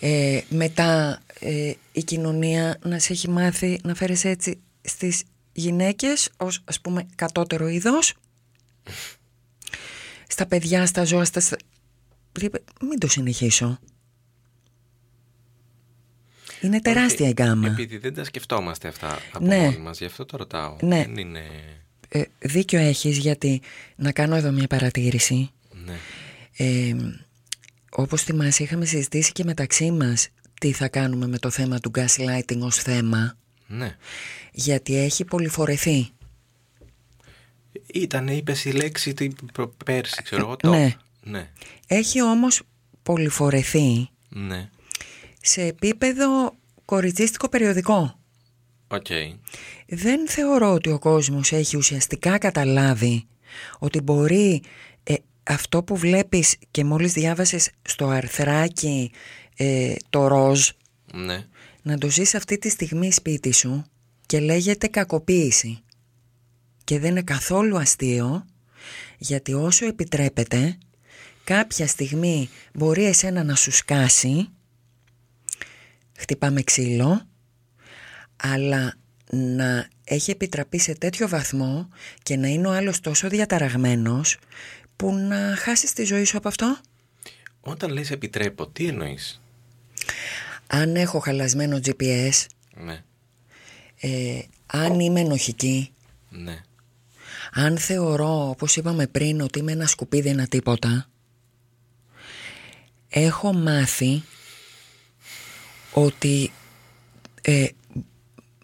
Ε, 0.01 0.41
μετά 0.49 1.21
ε, 1.39 1.73
η 1.93 2.03
κοινωνία 2.03 2.79
να 2.85 2.99
σε 2.99 3.13
έχει 3.13 3.29
μάθει 3.29 3.81
να 3.83 3.95
φέρεις 3.95 4.25
έτσι 4.25 4.61
στις 4.83 5.23
γυναίκες 5.53 6.31
ως 6.37 6.61
ας 6.65 6.81
πούμε 6.81 7.07
κατώτερο 7.15 7.69
είδος. 7.69 8.15
Στα 10.29 10.47
παιδιά, 10.47 10.87
στα 10.87 11.05
ζώα, 11.05 11.25
στα... 11.25 11.43
Μην 12.81 12.99
το 12.99 13.09
συνεχίσω. 13.09 13.79
Είναι 16.63 16.81
τεράστια 16.81 17.29
η 17.29 17.33
γκάμα. 17.33 17.67
Επειδή 17.67 17.99
δεν 17.99 18.15
τα 18.15 18.25
σκεφτόμαστε 18.25 18.89
αυτά 18.89 19.19
από 19.33 19.45
Ναι. 19.45 19.59
μόνοι 19.59 19.77
μας, 19.79 19.99
γι' 19.99 20.05
αυτό 20.05 20.25
το 20.25 20.37
ρωτάω. 20.37 20.77
Ναι. 20.81 21.05
Δεν 21.05 21.17
είναι... 21.17 21.41
Ε, 22.09 22.23
δίκιο 22.39 22.79
έχεις 22.79 23.17
γιατί 23.19 23.61
να 23.97 24.13
κάνω 24.13 24.37
εδώ 24.37 24.51
μια 24.51 24.67
παρατήρηση. 24.67 25.51
Ναι. 25.85 25.95
Ε, 26.57 26.97
όπως 27.91 28.23
θυμάσαι 28.23 28.63
είχαμε 28.63 28.85
συζητήσει 28.85 29.33
και 29.33 29.45
μεταξύ 29.45 29.91
μας 29.91 30.29
τι 30.61 30.73
θα 30.73 30.89
κάνουμε 30.89 31.27
με 31.27 31.39
το 31.39 31.51
θέμα 31.51 31.79
του 31.81 31.91
gaslighting 31.95 32.59
ως 32.59 32.77
θέμα 32.77 33.37
Ναι. 33.67 33.97
γιατί 34.53 34.97
έχει 34.97 35.25
πολυφορεθεί. 35.25 36.09
Ήταν, 37.95 38.29
είπες 38.29 38.65
η 38.65 38.71
λέξη 38.71 39.15
την 39.15 39.35
προ- 39.53 39.75
πέρσι, 39.85 40.23
ξέρω 40.23 40.57
εγώ. 40.63 40.75
ναι. 40.75 40.89
top. 40.95 40.97
Ναι. 41.23 41.49
Έχει 41.87 42.23
όμως 42.23 42.63
πολυφορεθεί 43.03 44.09
Ναι. 44.29 44.69
Σε 45.43 45.63
επίπεδο 45.63 46.57
κοριτσίστικο 46.85 47.49
περιοδικό. 47.49 48.19
Οκ. 48.89 49.07
Δεν 49.87 50.29
θεωρώ 50.29 50.73
ότι 50.73 50.91
ο 50.91 50.99
κόσμος 50.99 51.53
έχει 51.53 51.77
ουσιαστικά 51.77 52.39
καταλάβει 52.39 53.27
ότι 53.79 54.01
μπορεί 54.01 54.63
ε, 55.03 55.15
αυτό 55.43 55.83
που 55.83 55.97
βλέπεις 55.97 56.57
και 56.71 56.85
μόλις 56.85 57.13
διάβασες 57.13 57.71
στο 57.83 58.09
αρθράκι 58.09 59.11
ε, 59.57 59.95
το 60.11 60.27
ροζ 60.27 60.69
Ναι. 61.15 61.47
να 61.83 61.99
το 61.99 62.11
ζεις 62.11 62.35
αυτή 62.35 62.59
τη 62.59 62.69
στιγμή 62.69 63.13
σπίτι 63.13 63.53
σου 63.53 63.85
και 64.27 64.41
λέγεται 64.41 64.87
κακοποίηση. 64.87 65.79
Και 66.85 66.99
δεν 66.99 67.11
είναι 67.11 67.23
καθόλου 67.23 67.79
αστείο 67.79 68.45
γιατί 69.19 69.53
όσο 69.55 69.87
επιτρέπεται 69.87 70.79
κάποια 71.45 71.87
στιγμή 71.87 72.49
μπορεί 72.75 73.05
εσένα 73.05 73.45
να 73.45 73.55
σου 73.55 73.71
σκάσει 73.71 74.49
χτυπάμε 76.19 76.63
ξύλο 76.63 77.23
αλλά 78.37 78.95
να 79.31 79.89
έχει 80.05 80.31
επιτραπεί 80.31 80.79
σε 80.79 80.93
τέτοιο 80.95 81.29
βαθμό 81.29 81.89
και 82.23 82.37
να 82.37 82.49
είναι 82.49 82.67
ο 82.69 82.71
άλλος 82.73 83.01
τόσο 83.01 83.29
διαταραγμένος 83.29 84.39
που 84.97 85.15
να 85.15 85.57
χάσεις 85.57 85.93
τη 85.93 86.05
ζωή 86.05 86.25
σου 86.25 86.37
από 86.37 86.49
αυτό; 86.49 86.77
Όταν 87.61 87.91
λες 87.91 88.11
επιτρέπω, 88.11 88.67
τι 88.69 88.87
εννοείς; 88.87 89.41
Αν 90.67 90.97
έχω 90.97 91.19
χαλασμένο 91.19 91.77
GPS, 91.85 92.47
Ναι. 92.75 93.03
ε, 94.01 94.41
αν 94.67 95.01
είμαι 95.01 95.21
ενοχική, 95.21 95.93
Ναι. 96.29 96.61
αν 97.53 97.79
θεωρώ, 97.79 98.49
όπως 98.49 98.77
είπαμε 98.77 99.07
πριν, 99.07 99.41
ότι 99.41 99.59
είμαι 99.59 99.73
ένα 99.73 99.87
σκουπίδι, 99.87 100.29
ένα 100.29 100.47
τίποτα, 100.47 101.07
έχω 103.09 103.53
μάθει 103.53 104.23
ότι 105.93 106.51
ε, 107.43 107.67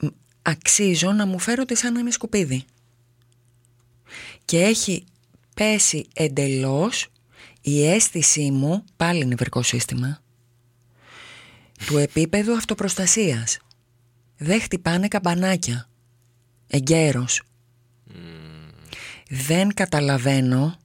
μ, 0.00 0.06
αξίζω 0.42 1.12
να 1.12 1.26
μου 1.26 1.38
φέρονται 1.38 1.74
σαν 1.74 1.92
να 1.92 2.00
είμαι 2.00 2.10
σκουπίδι. 2.10 2.64
Και 4.44 4.58
έχει 4.58 5.04
πέσει 5.54 6.06
εντελώς 6.14 7.08
η 7.60 7.86
αίσθησή 7.86 8.50
μου, 8.50 8.84
πάλι 8.96 9.26
νευρικό 9.26 9.62
σύστημα, 9.62 10.22
του 11.86 11.98
επίπεδου 11.98 12.56
αυτοπροστασίας. 12.56 13.58
Δεν 14.36 14.60
χτυπάνε 14.60 15.08
καμπανάκια. 15.08 15.88
Εγκαίρος. 16.66 17.42
Δεν 19.28 19.74
καταλαβαίνω 19.74 20.76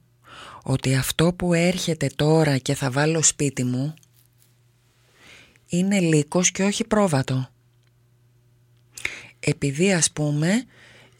ότι 0.62 0.94
αυτό 0.94 1.32
που 1.32 1.54
έρχεται 1.54 2.06
τώρα 2.16 2.58
και 2.58 2.74
θα 2.74 2.90
βάλω 2.90 3.22
σπίτι 3.22 3.64
μου 3.64 3.94
είναι 5.78 6.00
λύκος 6.00 6.50
και 6.50 6.62
όχι 6.62 6.84
πρόβατο. 6.84 7.48
Επειδή 9.40 9.92
ας 9.92 10.10
πούμε 10.10 10.64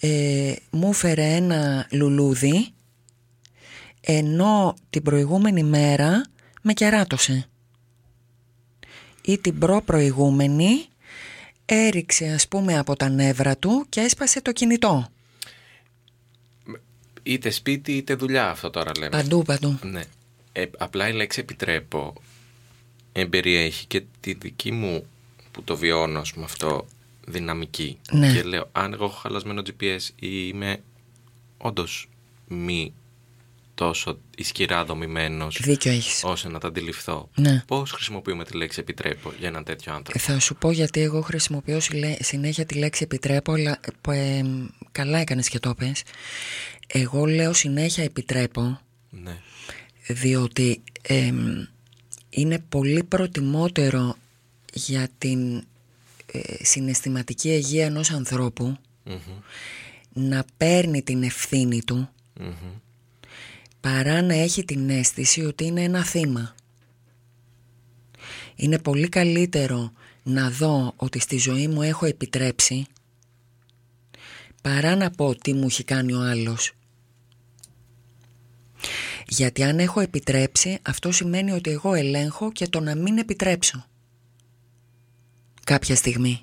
ε, 0.00 0.54
μου 0.70 0.92
φέρε 0.92 1.34
ένα 1.34 1.86
λουλούδι 1.90 2.72
ενώ 4.00 4.76
την 4.90 5.02
προηγούμενη 5.02 5.62
μέρα 5.62 6.24
με 6.62 6.72
κεράτωσε. 6.72 7.48
Ή 9.22 9.38
την 9.38 9.58
προ-προηγούμενη 9.58 10.86
έριξε 11.66 12.26
ας 12.26 12.48
πούμε 12.48 12.78
από 12.78 12.96
τα 12.96 13.08
νεύρα 13.08 13.56
του 13.56 13.86
και 13.88 14.00
έσπασε 14.00 14.42
το 14.42 14.52
κινητό. 14.52 15.08
είτε 17.22 17.50
σπίτι 17.50 17.92
είτε 17.96 18.14
δουλειά 18.14 18.50
αυτό 18.50 18.70
τώρα 18.70 18.90
λέμε. 18.98 19.10
Παντού, 19.10 19.42
παντού. 19.42 19.78
Ναι. 19.82 20.02
Ε, 20.52 20.66
απλά 20.78 21.08
η 21.08 21.12
λέξη 21.12 21.40
επιτρέπω 21.40 22.14
εμπεριέχει 23.16 23.86
και 23.86 24.02
τη 24.20 24.32
δική 24.32 24.72
μου 24.72 25.06
που 25.52 25.62
το 25.62 25.76
βιώνω 25.76 26.18
ας 26.20 26.32
πούμε, 26.32 26.44
αυτό 26.44 26.86
δυναμική. 27.26 27.98
Ναι. 28.10 28.32
Και 28.32 28.42
λέω 28.42 28.68
αν 28.72 28.92
εγώ 28.92 29.04
έχω 29.04 29.14
χαλασμένο 29.14 29.62
GPS 29.66 30.00
ή 30.16 30.28
είμαι 30.48 30.80
όντως 31.58 32.08
μη 32.48 32.92
τόσο 33.74 34.18
ισχυρά 34.36 34.84
δομημένος 34.84 35.60
Δίκιο 35.62 35.90
έχεις. 35.92 36.22
ώστε 36.24 36.48
να 36.48 36.58
τα 36.58 36.68
αντιληφθώ. 36.68 37.28
Ναι. 37.34 37.62
Πώς 37.66 37.90
χρησιμοποιούμε 37.90 38.44
τη 38.44 38.56
λέξη 38.56 38.80
επιτρέπω 38.80 39.32
για 39.38 39.48
έναν 39.48 39.64
τέτοιο 39.64 39.92
άνθρωπο; 39.94 40.18
Θα 40.18 40.38
σου 40.38 40.54
πω 40.54 40.70
γιατί 40.70 41.00
εγώ 41.00 41.20
χρησιμοποιώ 41.20 41.80
συλλε- 41.80 42.22
συνέχεια 42.24 42.66
τη 42.66 42.74
λέξη 42.74 43.02
επιτρέπω, 43.02 43.52
αλλά 43.52 43.78
ε, 44.08 44.38
ε, 44.38 44.44
καλά 44.92 45.18
έκανες 45.18 45.48
και 45.48 45.58
το 45.58 45.74
πες. 45.74 46.02
Εγώ 46.86 47.24
λέω 47.26 47.52
συνέχεια 47.52 48.04
επιτρέπω, 48.04 48.80
Ναι. 49.10 49.36
διότι 50.06 50.82
ε, 51.02 51.32
είναι 52.34 52.58
πολύ 52.68 53.04
προτιμότερο 53.04 54.16
για 54.72 55.08
την 55.18 55.56
ε, 56.26 56.64
συναισθηματική 56.64 57.48
υγεία 57.48 57.84
ενός 57.84 58.10
ανθρώπου 58.10 58.76
Μμμ. 59.04 59.18
να 60.12 60.44
παίρνει 60.56 61.02
την 61.02 61.22
ευθύνη 61.22 61.82
του 61.82 62.08
Μμμ. 62.40 62.52
παρά 63.80 64.22
να 64.22 64.34
έχει 64.34 64.64
την 64.64 64.90
αίσθηση 64.90 65.44
ότι 65.44 65.64
είναι 65.64 65.82
ένα 65.82 66.04
θύμα. 66.04 66.54
Είναι 68.56 68.78
πολύ 68.78 69.08
καλύτερο 69.08 69.92
να 70.22 70.50
δω 70.50 70.92
ότι 70.96 71.18
στη 71.18 71.38
ζωή 71.38 71.68
μου 71.68 71.82
έχω 71.82 72.06
επιτρέψει 72.06 72.86
παρά 74.62 74.96
να 74.96 75.10
πω 75.10 75.34
τι 75.34 75.52
μου 75.52 75.66
έχει 75.66 75.84
κάνει 75.84 76.12
ο 76.12 76.20
άλλος. 76.20 76.72
Γιατί 79.36 79.62
αν 79.62 79.78
έχω 79.78 80.00
επιτρέψει 80.00 80.78
αυτό 80.82 81.12
σημαίνει 81.12 81.50
ότι 81.50 81.70
εγώ 81.70 81.94
ελέγχω 81.94 82.52
και 82.52 82.68
το 82.68 82.80
να 82.80 82.94
μην 82.94 83.18
επιτρέψω. 83.18 83.86
Κάποια 85.64 85.96
στιγμή. 85.96 86.40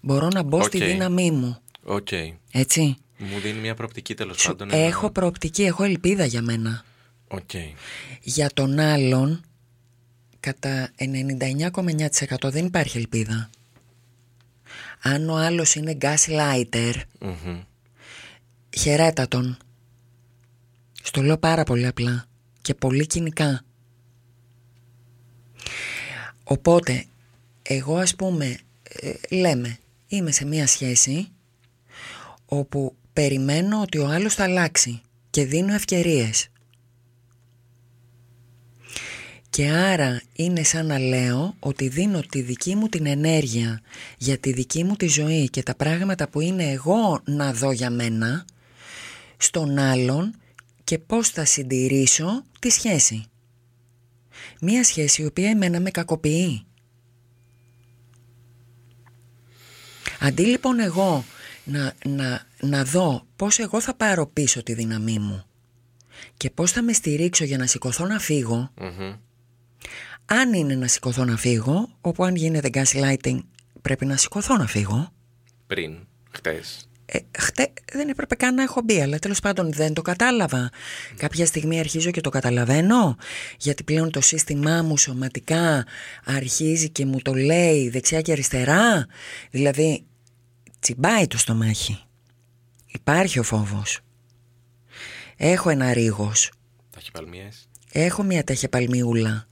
Μπορώ 0.00 0.28
να 0.28 0.42
μπω 0.42 0.62
στη 0.62 0.76
Οκ. 0.76 0.84
δύναμή 0.84 1.30
μου. 1.30 1.58
Οκ. 1.84 2.08
Έτσι. 2.52 2.96
Μου 3.18 3.38
δίνει 3.38 3.58
μια 3.60 3.74
προοπτική 3.74 4.14
τέλος 4.14 4.40
Σου- 4.40 4.46
πάντων. 4.48 4.70
ένα- 4.72 4.84
έχω 4.86 5.10
προοπτική, 5.10 5.62
έχω 5.62 5.84
ελπίδα 5.84 6.24
για 6.24 6.42
μένα. 6.42 6.84
Οκ. 7.28 7.50
Για 8.22 8.50
τον 8.54 8.78
άλλον, 8.78 9.40
κατά 10.40 10.90
99,9% 10.96 12.50
δεν 12.50 12.66
υπάρχει 12.66 12.98
ελπίδα. 12.98 13.50
Αν 15.02 15.28
ο 15.28 15.36
άλλος 15.36 15.74
είναι 15.74 15.96
gaslighter, 16.00 16.92
Μμμ. 17.20 17.60
χαιρέτα 18.78 19.28
τον. 19.28 19.58
Στο 21.02 21.22
λέω 21.22 21.38
πάρα 21.38 21.64
πολύ 21.64 21.86
απλά 21.86 22.26
και 22.60 22.74
πολύ 22.74 23.06
κυνικά. 23.06 23.64
Οπότε, 26.44 27.04
εγώ 27.62 27.96
ας 27.96 28.14
πούμε, 28.14 28.58
ε, 28.82 29.12
λέμε, 29.36 29.78
είμαι 30.06 30.30
σε 30.30 30.44
μία 30.44 30.66
σχέση 30.66 31.28
όπου 32.44 32.94
περιμένω 33.12 33.80
ότι 33.80 33.98
ο 33.98 34.06
άλλος 34.06 34.34
θα 34.34 34.44
αλλάξει 34.44 35.00
και 35.30 35.44
δίνω 35.44 35.74
ευκαιρίες. 35.74 36.48
Και 39.50 39.68
άρα 39.68 40.22
είναι 40.32 40.62
σαν 40.62 40.86
να 40.86 40.98
λέω 40.98 41.54
ότι 41.58 41.88
δίνω 41.88 42.20
τη 42.20 42.40
δική 42.40 42.74
μου 42.74 42.88
την 42.88 43.06
ενέργεια 43.06 43.80
για 44.18 44.38
τη 44.38 44.52
δική 44.52 44.84
μου 44.84 44.96
τη 44.96 45.08
ζωή 45.08 45.48
και 45.48 45.62
τα 45.62 45.74
πράγματα 45.74 46.28
που 46.28 46.40
είναι 46.40 46.70
εγώ 46.70 47.20
να 47.24 47.52
δω 47.52 47.72
για 47.72 47.90
μένα 47.90 48.44
στον 49.36 49.78
άλλον 49.78 50.34
και 50.90 50.98
πώς 50.98 51.28
θα 51.28 51.44
συντηρήσω 51.44 52.44
τη 52.58 52.70
σχέση. 52.70 53.24
Μία 54.60 54.84
σχέση 54.84 55.22
η 55.22 55.24
οποία 55.24 55.50
εμένα 55.50 55.80
με 55.80 55.90
κακοποιεί. 55.90 56.66
Αντί 60.20 60.42
λοιπόν 60.42 60.80
εγώ 60.80 61.24
να, 61.64 61.94
να, 62.04 62.46
να 62.60 62.84
δω 62.84 63.26
πώς 63.36 63.58
εγώ 63.58 63.80
θα 63.80 63.94
πάρω 63.94 64.26
πίσω 64.26 64.62
τη 64.62 64.74
δύναμή 64.74 65.18
μου 65.18 65.44
και 66.36 66.50
πώς 66.50 66.72
θα 66.72 66.82
με 66.82 66.92
στηρίξω 66.92 67.44
για 67.44 67.58
να 67.58 67.66
σηκωθώ 67.66 68.06
να 68.06 68.18
φύγω, 68.18 68.70
Μμμ. 68.80 69.14
αν 70.24 70.52
είναι 70.52 70.74
να 70.74 70.86
σηκωθώ 70.86 71.24
να 71.24 71.36
φύγω, 71.36 71.88
όπου 72.00 72.24
αν 72.24 72.34
γίνεται 72.34 72.70
gaslighting 72.72 73.38
πρέπει 73.82 74.06
να 74.06 74.16
σηκωθώ 74.16 74.56
να 74.56 74.66
φύγω, 74.66 75.12
Πριν, 75.66 75.98
χτες. 76.30 76.88
Ε, 77.12 77.18
χτε, 77.38 77.72
δεν 77.92 78.08
έπρεπε 78.08 78.34
καν 78.34 78.54
να 78.54 78.62
έχω 78.62 78.80
μπει, 78.84 79.00
αλλά 79.00 79.18
τέλος 79.18 79.40
πάντων 79.40 79.72
δεν 79.72 79.92
το 79.92 80.02
κατάλαβα. 80.02 80.70
Κάποια 81.16 81.46
στιγμή 81.46 81.78
αρχίζω 81.78 82.10
και 82.10 82.20
το 82.20 82.30
καταλαβαίνω, 82.30 83.16
γιατί 83.58 83.84
πλέον 83.84 84.10
το 84.10 84.20
σύστημά 84.20 84.82
μου 84.82 84.96
σωματικά 84.96 85.86
αρχίζει 86.24 86.90
και 86.90 87.06
μου 87.06 87.20
το 87.22 87.34
λέει 87.34 87.88
δεξιά 87.88 88.20
και 88.20 88.32
αριστερά. 88.32 89.06
Δηλαδή, 89.50 90.04
τσιμπάει 90.78 91.26
το 91.26 91.38
στομάχι. 91.38 92.02
Υπάρχει 92.86 93.38
ο 93.38 93.42
φόβος. 93.42 93.98
Έχω 95.36 95.70
ένα 95.70 95.92
ρίγος. 95.92 96.52
Ταχυπαλμίες. 96.90 97.68
Έχω 97.92 98.22
μια 98.22 98.44
τέτοια 98.44 98.68
παλμιούλα. 98.68 99.48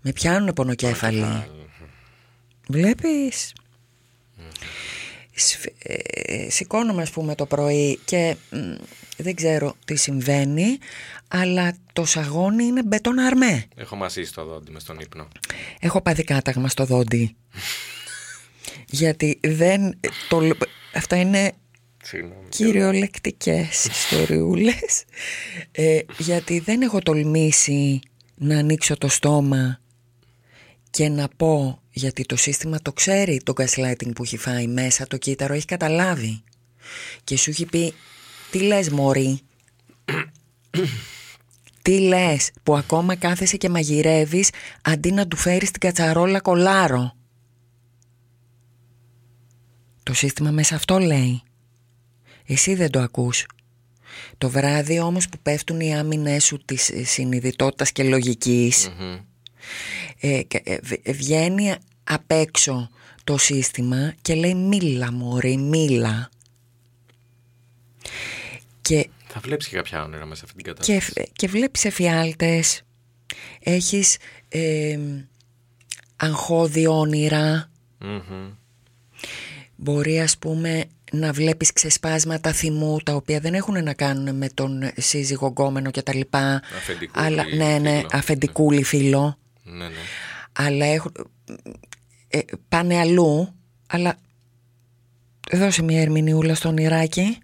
Με 0.00 0.12
πιάνουν 0.12 0.52
πονοκέφαλοι. 0.52 1.50
Βλέπεις; 2.68 3.36
Σφ- 3.38 3.56
ε, 4.38 4.44
Σηκώνομαι 6.48 7.02
ας 7.02 7.10
πούμε 7.10 7.34
το 7.34 7.46
πρωί 7.46 7.98
και 8.04 8.36
μ, 8.50 8.56
δεν 9.16 9.34
ξέρω 9.34 9.76
τι 9.84 9.96
συμβαίνει 9.96 10.78
αλλά 11.28 11.76
το 11.92 12.04
σαγόνι 12.04 12.64
είναι 12.64 12.82
μπετόν 12.82 13.18
αρμέ. 13.18 13.66
Έχω 13.76 13.96
μασίσει 13.96 14.34
το 14.34 14.44
δόντι 14.44 14.70
μες 14.70 14.82
στον 14.82 14.98
ύπνο. 14.98 15.28
Έχω 15.80 16.00
πάθει 16.00 16.24
κάταγμα 16.24 16.68
στο 16.68 16.84
δόντι. 16.84 17.36
Γιατί 18.86 19.38
δεν... 19.42 20.00
Το, 20.28 20.56
αυτά 20.94 21.16
είναι 21.16 21.52
Συγγνώμη. 22.02 22.48
κυριολεκτικές 22.48 23.84
ιστοριούλες 23.84 25.04
ε, 25.72 26.00
γιατί 26.18 26.58
δεν 26.58 26.82
έχω 26.82 26.98
τολμήσει 26.98 28.00
να 28.34 28.58
ανοίξω 28.58 28.96
το 28.96 29.08
στόμα 29.08 29.80
και 30.98 31.08
να 31.08 31.28
πω 31.36 31.82
γιατί 31.90 32.24
το 32.24 32.36
σύστημα 32.36 32.78
το 32.82 32.92
ξέρει 32.92 33.40
το 33.44 33.52
gaslighting 33.56 34.14
που 34.14 34.22
έχει 34.22 34.36
φάει 34.36 34.66
μέσα 34.66 35.06
το 35.06 35.16
κύτταρο 35.16 35.54
έχει 35.54 35.64
καταλάβει 35.64 36.42
και 37.24 37.36
σου 37.36 37.50
έχει 37.50 37.66
πει 37.66 37.94
τι 38.50 38.60
λες 38.60 38.90
μωρή; 38.90 39.40
Τι 41.82 42.00
λες 42.00 42.50
που 42.62 42.76
ακόμα 42.76 43.16
κάθεσαι 43.16 43.56
και 43.56 43.68
μαγειρεύεις 43.68 44.50
αντί 44.82 45.12
να 45.12 45.28
του 45.28 45.36
φέρεις 45.36 45.70
την 45.70 45.80
κατσαρόλα 45.80 46.40
κολάρο; 46.40 47.12
Το 50.02 50.14
σύστημα 50.14 50.50
μέσα 50.50 50.74
αυτό 50.74 50.98
λέει 50.98 51.42
εσύ 52.46 52.74
δεν 52.74 52.90
το 52.90 53.00
ακούς. 53.00 53.46
Το 54.38 54.50
βράδυ 54.50 55.00
όμως 55.00 55.28
που 55.28 55.38
πέφτουν 55.42 55.80
οι 55.80 55.96
άμυνές 55.96 56.44
σου 56.44 56.58
της 56.64 56.90
ε, 56.90 57.04
συνειδητότητας 57.04 57.92
και 57.92 58.02
λογικής 58.02 58.88
Μμμ. 58.98 59.27
Ε, 60.20 60.42
κα- 60.48 60.60
ε, 60.64 60.78
β- 60.82 61.10
βγαίνει 61.10 61.74
απ' 62.04 62.30
έξω 62.30 62.88
το 63.24 63.36
σύστημα 63.38 64.14
και 64.22 64.34
λέει 64.34 64.54
μίλα 64.54 65.12
μωρή, 65.12 65.56
μίλα. 65.56 66.30
Και, 68.80 69.08
Θα 69.26 69.40
βλέπεις 69.40 69.68
και 69.68 69.76
κάποια 69.76 70.02
όνειρα 70.04 70.26
μέσα 70.26 70.34
σε 70.40 70.44
αυτήν 70.48 70.62
την 70.64 70.74
και, 70.74 70.92
κατάσταση. 70.92 71.30
και 71.32 71.46
βλέπεις 71.48 71.84
εφιάλτες, 71.84 72.82
έχεις 73.60 74.16
ε, 74.48 74.98
αγχώδη 76.16 76.86
όνειρα, 76.86 77.70
Μμμ. 78.00 78.50
Μπορεί 79.76 80.20
ας 80.20 80.38
πούμε 80.38 80.84
να 81.12 81.32
βλέπεις 81.32 81.72
ξεσπάσματα 81.72 82.52
θυμού 82.52 82.98
τα 83.04 83.14
οποία 83.14 83.40
δεν 83.40 83.54
έχουν 83.54 83.82
να 83.84 83.92
κάνουν 83.94 84.36
με 84.36 84.48
τον 84.48 84.90
σύζυγο 84.96 85.46
γκόμενο 85.46 85.90
και 85.90 86.02
τα 86.02 86.14
λοιπά 86.14 86.62
Αφεντικούλη 86.76 87.24
αλλά, 87.26 87.44
ναι, 87.54 87.78
ναι, 87.78 87.96
φίλο. 87.96 88.08
αφεντικούλη 88.12 88.82
φίλο 88.82 89.38
Ναι, 89.72 89.84
ναι. 89.88 89.94
αλλά 90.52 90.86
έχουν, 90.86 91.12
ε, 92.28 92.38
πάνε 92.68 92.98
αλλού 92.98 93.54
αλλά 93.88 94.18
δώσε 95.52 95.82
μια 95.82 96.00
ερμηνεούλα 96.00 96.54
στο 96.54 96.68
ονειράκι 96.68 97.38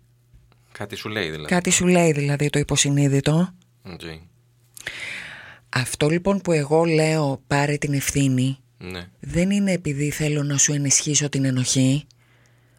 Κάτι 0.73 0.97
σου 0.97 1.09
λέει 1.09 1.31
δηλαδή. 1.31 1.49
κάτι 1.49 1.71
σου 1.71 1.87
λέει 1.87 2.13
δηλαδή 2.13 2.51
το 2.51 2.59
υποσυνείδητο 2.59 3.55
Οκ. 3.83 4.01
αυτό 5.69 6.09
λοιπόν 6.09 6.41
που 6.41 6.53
εγώ 6.53 6.85
λέω 6.85 7.43
πάρε 7.47 7.77
την 7.77 7.93
ευθύνη 7.95 8.59
Ναι. 8.79 9.09
δεν 9.21 9.51
είναι 9.51 9.73
επειδή 9.73 10.11
θέλω 10.11 10.43
να 10.43 10.57
σου 10.59 10.73
ενισχύσω 10.73 11.29
την 11.29 11.45
ενοχή. 11.45 12.07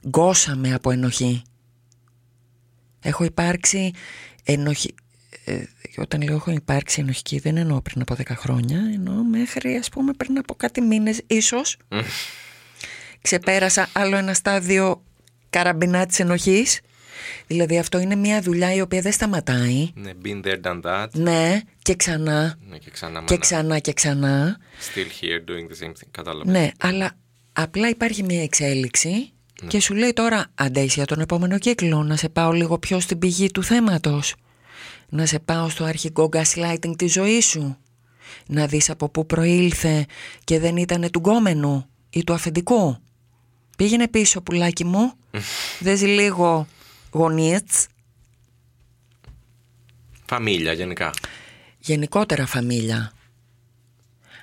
Γκώσαμε 0.08 0.74
από 0.74 0.92
ενοχή. 0.92 1.42
Έχω 3.02 3.24
υπάρξει 3.24 3.92
ενοχή... 4.44 4.94
ε, 5.46 5.64
όταν 5.98 6.22
λέω 6.22 6.36
έχω 6.36 6.52
υπάρξει 6.52 7.00
ενοχική 7.02 7.40
δεν 7.40 7.58
εννοώ 7.58 7.82
πριν 7.82 8.02
από 8.02 8.16
10 8.18 8.22
χρόνια, 8.36 8.78
εννοώ 8.94 9.24
μέχρι 9.24 9.76
ας 9.76 9.90
πούμε 9.90 10.14
πριν 10.14 10.38
από 10.38 10.56
κάτι 10.56 10.82
μήνες 10.82 11.22
ίσως. 11.28 11.78
Ξεπέρασα 13.22 13.90
άλλο 13.94 14.16
ένα 14.18 14.34
στάδιο 14.34 15.04
καραμπινά 15.50 16.06
της 16.06 16.20
ενοχής 16.20 16.80
Δηλαδή 17.48 17.78
αυτό 17.78 18.00
είναι 18.00 18.16
μια 18.16 18.42
δουλειά 18.42 18.74
η 18.74 18.82
οποία 18.82 19.02
δεν 19.02 19.12
σταματάει. 19.12 19.90
Ναι, 19.96 20.12
been 20.26 20.42
there, 20.46 20.62
done 20.62 20.82
that. 20.82 21.08
Ναι, 21.14 21.60
και 21.82 21.96
ξανά. 21.96 22.58
Ναι, 22.70 22.78
και 22.78 22.90
ξανά, 22.92 23.20
Και 23.20 23.26
μάνα. 23.30 23.38
ξανά 23.38 23.80
και 23.80 23.94
ξανά. 23.94 24.58
Still 24.94 25.24
here 25.24 25.50
doing 25.50 25.68
the 25.72 25.86
same 25.86 25.90
thing. 25.92 26.08
Κατάλαβα. 26.12 26.52
Ναι, 26.52 26.72
αλλά 26.80 27.12
απλά 27.54 27.90
υπάρχει 27.90 28.24
μια 28.24 28.44
εξέλιξη 28.44 29.10
Ναι. 29.62 29.68
και 29.68 29.80
σου 29.80 29.94
λέει 29.94 30.14
τώρα 30.14 30.46
αντέχεις 30.56 30.94
για 30.94 31.06
τον 31.06 31.20
επόμενο 31.20 31.58
κύκλο 31.58 32.04
να 32.04 32.16
σε 32.16 32.30
πάω 32.30 32.52
λίγο 32.52 32.80
πιο 32.80 33.00
στην 33.00 33.20
πηγή 33.20 33.52
του 33.52 33.64
θέματος. 33.64 34.36
Να 35.15 35.25
σε 35.25 35.39
πάω 35.39 35.69
στο 35.69 35.84
αρχικό 35.84 36.30
gaslighting 36.32 36.93
της 36.97 37.12
ζωής 37.12 37.45
σου. 37.45 37.78
Να 38.47 38.67
δεις 38.67 38.89
από 38.89 39.10
πού 39.10 39.25
προήλθε 39.25 40.06
και 40.43 40.60
δεν 40.60 40.78
ήταν 40.78 41.12
του 41.12 41.19
γκόμενου 41.19 41.89
ή 42.10 42.23
του 42.23 42.34
αφεντικού. 42.34 42.97
Πήγαινε 43.78 44.08
πίσω 44.08 44.41
πουλάκι 44.41 44.84
μου, 44.86 45.13
δες 45.86 46.01
λίγο 46.01 46.67
γωνίες, 47.12 47.62
Φαμίλια 50.25 50.73
γενικά. 50.73 51.13
γενικότερα 51.80 52.45
φαμίλια. 52.45 53.12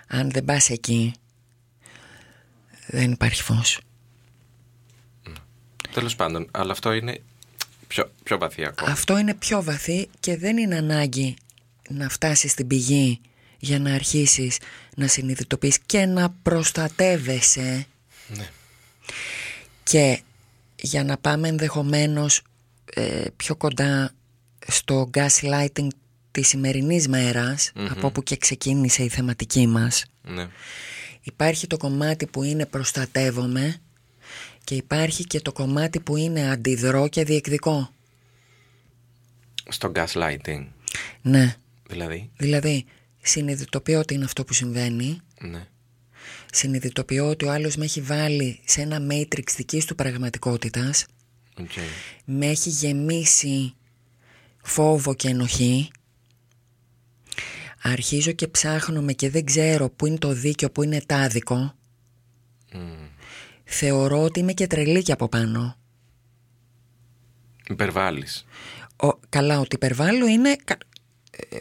Αν 0.09 0.31
δεν 0.31 0.45
πας 0.45 0.71
εκεί, 0.71 1.15
δεν 2.87 3.13
υπάρχει 3.13 3.43
φως. 3.43 3.81
Τέλος 5.93 6.17
πάντων, 6.17 6.49
αλλά 6.51 6.73
αυτό 6.73 6.93
είναι 6.93 7.23
πιο, 7.93 8.13
πιο 8.23 8.39
βαθύ 8.39 8.65
ακόμα. 8.65 8.91
Αυτό 8.91 9.19
είναι 9.19 9.35
πιο 9.35 9.63
βαθύ 9.63 10.09
και 10.21 10.37
δεν 10.37 10.57
είναι 10.57 10.77
ανάγκη 10.77 11.37
να 11.89 12.09
φτάσεις 12.09 12.51
στην 12.51 12.67
πηγή 12.67 13.21
για 13.59 13.79
να 13.79 13.95
αρχίσεις 13.95 14.59
να 14.97 15.07
συνειδητοποιείς 15.07 15.79
και 15.87 16.07
να 16.07 16.31
προστατεύεσαι 16.43 17.87
Ναι. 18.29 18.49
και 19.83 20.21
για 20.77 21.05
να 21.05 21.17
πάμε 21.19 21.49
ενδεχομένως 21.49 22.43
ε, 22.95 23.25
πιο 23.37 23.57
κοντά 23.57 24.13
στο 24.67 25.11
gaslighting 25.15 25.87
της 26.31 26.49
σημερινής 26.49 27.09
μέρας, 27.09 27.73
από 27.91 28.07
όπου 28.07 28.23
και 28.23 28.37
ξεκίνησε 28.37 29.03
η 29.03 29.09
θεματική 29.09 29.67
μας 29.67 30.05
Ναι. 30.23 30.49
υπάρχει 31.23 31.67
το 31.67 31.77
κομμάτι 31.77 32.27
που 32.27 32.43
είναι 32.43 32.67
προστατεύομαι 32.67 33.81
και 34.65 34.75
υπάρχει 34.75 35.25
και 35.25 35.41
το 35.41 35.53
κομμάτι 35.53 36.01
που 36.01 36.17
είναι 36.17 36.51
αντιδρώ 36.51 37.09
και 37.09 37.25
διεκδικώ 37.25 37.91
Στο 39.69 39.93
gaslighting. 39.95 40.67
ναι 41.23 41.57
Δηλαδή; 41.89 42.31
Δηλαδή, 42.37 42.85
συνειδητοποιώ 43.23 43.99
ότι 43.99 44.15
είναι 44.15 44.25
αυτό 44.25 44.45
που 44.45 44.53
συμβαίνει. 44.53 45.21
Ναι. 45.41 45.67
Συνειδητοποιώ 46.53 47.29
ότι 47.29 47.45
ο 47.45 47.51
άλλος 47.51 47.77
με 47.77 47.85
έχει 47.85 48.01
βάλει 48.01 48.61
σε 48.65 48.81
ένα 48.81 48.99
matrix 49.11 49.51
δικής 49.57 49.85
του 49.85 49.95
πραγματικότητας. 49.95 51.07
Οκ. 51.59 51.71
Με 52.25 52.47
έχει 52.47 52.69
γεμίσει 52.69 53.75
φόβο 54.63 55.15
και 55.15 55.29
ενοχή. 55.29 55.91
Αρχίζω 57.83 58.33
και 58.33 58.49
ψάχνομαι 58.49 59.13
και 59.13 59.31
δεν 59.31 59.45
ξέρω 59.45 59.91
πού 59.91 60.07
είναι 60.07 60.19
το 60.19 60.33
δίκιο, 60.33 60.71
πού 60.71 60.83
είναι 60.83 61.01
τα 61.07 61.17
άδικο. 61.17 61.75
Μμμ. 63.73 63.79
Θεωρώ 63.79 64.23
ότι 64.23 64.41
είμαι 64.41 64.53
και 64.53 64.67
τρελή 64.67 65.03
και 65.03 65.13
από 65.13 65.29
πάνω. 65.29 65.77
Υπερβάλλεις. 67.69 68.47
Ο, 68.97 69.09
καλά, 69.29 69.61
ότι 69.61 69.75
υπερβάλλω 69.75 70.27
είναι... 70.27 70.57
κα- 70.65 70.79
ε, 71.31 71.59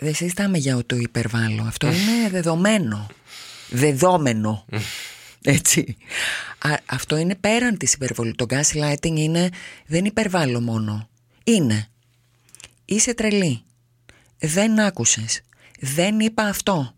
Δεν 0.00 0.14
συζητάμε 0.14 0.58
για 0.58 0.76
ότι 0.76 0.94
υπερβάλλω. 0.94 1.62
Αυτό 1.62 1.86
είναι 1.86 2.28
δεδομένο. 2.30 3.06
Δεδόμενο. 3.68 4.64
Έτσι. 5.44 5.96
Α, 6.58 6.70
αυτό 6.86 7.16
είναι 7.16 7.34
πέραν 7.34 7.76
της 7.76 7.92
υπερβολής. 7.94 8.34
Το 8.36 8.46
gaslighting 8.48 9.16
είναι... 9.16 9.48
Δεν 9.86 10.04
υπερβάλλω 10.04 10.60
μόνο. 10.60 11.08
Είναι. 11.44 11.86
Είσαι 12.84 13.14
τρελή. 13.14 13.62
Δεν 14.38 14.80
άκουσες. 14.80 15.40
Δεν 15.80 16.20
είπα 16.20 16.42
αυτό. 16.42 16.94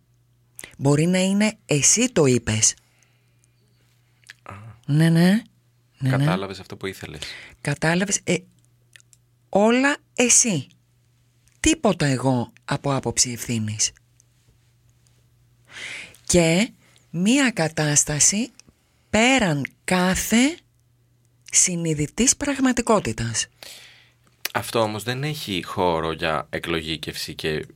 Μπορεί 0.78 1.06
να 1.06 1.18
είναι 1.18 1.56
εσύ 1.66 2.12
το 2.12 2.24
είπες. 2.24 2.74
Ναι, 4.87 5.09
ναι. 5.09 5.42
ναι, 5.99 6.11
ναι. 6.11 6.16
Κατάλαβες 6.16 6.61
αυτό 6.61 6.77
που 6.77 6.87
ήθελες. 6.87 7.20
Κατάλαβες 7.61 8.20
ε, 8.25 8.37
όλα 9.49 9.97
εσύ. 10.14 10.66
Τίποτα 11.61 12.07
εγώ 12.07 12.53
από 12.64 12.94
άποψη 12.94 13.31
ευθύνης. 13.31 13.92
Και 16.25 16.70
μία 17.11 17.51
κατάσταση 17.51 18.51
πέραν 19.11 19.66
κάθε 19.85 20.57
συνειδητής 21.51 22.37
πραγματικότητας. 22.37 23.47
Αυτό 24.53 24.81
όμως 24.81 25.03
δεν 25.03 25.25
έχει 25.25 25.62
χώρο 25.64 26.12
για 26.12 26.47
εκλογίκευση 26.50 27.35
και 27.35 27.66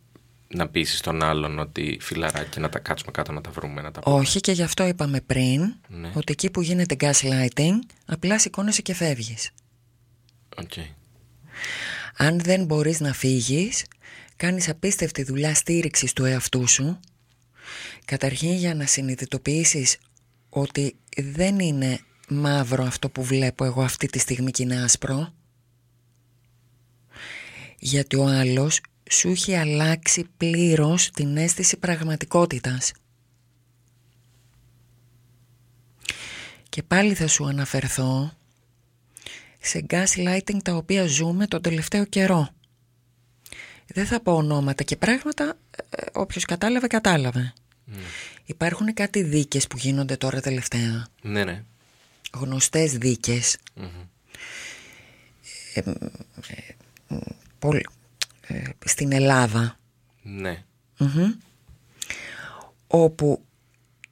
να 0.48 0.68
πείσει 0.68 1.02
τον 1.02 1.22
άλλον 1.22 1.58
ότι 1.58 1.98
φιλαράκι 2.00 2.61
να 2.61 2.68
τα 2.68 2.78
κάτσουμε 2.78 3.11
κάτω 3.12 3.32
να 3.32 3.40
τα 3.40 3.50
βρούμε 3.50 3.80
να 3.80 3.90
τα 3.90 4.00
πούμε. 4.00 4.16
Όχι 4.16 4.40
και 4.40 4.52
γι' 4.52 4.62
αυτό 4.62 4.87
είπαμε 4.87 5.20
πριν 5.20 5.74
Ναι. 5.88 6.11
ότι 6.14 6.32
εκεί 6.32 6.50
που 6.50 6.62
γίνεται 6.62 6.96
gaslighting 7.00 7.74
απλά 8.06 8.38
σηκώνεσαι 8.38 8.82
και 8.82 8.94
φεύγεις. 8.94 9.50
Οκ. 10.56 10.72
Αν 12.16 12.40
δεν 12.40 12.64
μπορείς 12.64 13.00
να 13.00 13.12
φύγεις, 13.12 13.84
κάνεις 14.37 14.68
απίστευτη 14.68 15.22
δουλειά 15.22 15.54
στήριξης 15.54 16.12
του 16.12 16.24
εαυτού 16.24 16.68
σου. 16.68 17.00
Καταρχήν 18.04 18.52
για 18.52 18.74
να 18.74 18.87
συνειδητοποιήσεις 18.87 19.98
ότι 20.48 20.96
δεν 21.16 21.58
είναι 21.58 22.00
μαύρο 22.28 22.84
αυτό 22.84 23.08
που 23.08 23.22
βλέπω 23.22 23.64
εγώ 23.64 23.82
αυτή 23.82 24.06
τη 24.06 24.18
στιγμή 24.18 24.50
και 24.50 24.62
είναι 24.62 24.82
άσπρο. 24.82 25.32
Γιατί 27.78 28.16
ο 28.16 28.24
άλλος 28.26 28.80
σου 29.11 29.29
έχει 29.29 29.55
αλλάξει 29.57 30.25
πλήρως 30.37 31.11
την 31.11 31.37
αίσθηση 31.37 31.77
πραγματικότητας. 31.77 32.92
Και 36.68 36.83
πάλι 36.83 37.14
θα 37.14 37.27
σου 37.27 37.47
αναφερθώ 37.47 38.33
σε 39.61 39.87
gaslighting 39.90 40.62
τα 40.64 40.75
οποία 40.75 41.07
ζούμε 41.07 41.47
τον 41.47 41.62
τελευταίο 41.62 42.05
καιρό. 42.05 42.49
Δεν 43.87 44.07
θα 44.07 44.21
πω 44.21 44.33
ονόματα 44.33 44.83
και 44.83 44.97
πράγματα, 44.97 45.59
ε, 45.90 46.07
όποιος 46.12 46.44
κατάλαβε, 46.44 46.87
κατάλαβε. 46.87 47.53
Υπάρχουν 48.44 48.94
κάτι 48.94 49.23
δίκες 49.23 49.66
που 49.66 49.77
γίνονται 49.77 50.16
τώρα 50.16 50.40
τελευταία. 50.40 51.07
Ναι, 51.23 51.44
ναι. 51.44 51.64
Γνωστές 52.33 52.92
δίκες. 52.99 53.57
Ε, 55.75 55.81
ε, 55.81 55.90
ε, 57.09 57.16
πολύ- 57.59 57.79
ε, 57.79 57.97
στην 58.84 59.12
Ελλάδα. 59.12 59.78
Ναι. 60.22 60.64
Μμμ. 60.98 61.32
όπου 62.87 63.44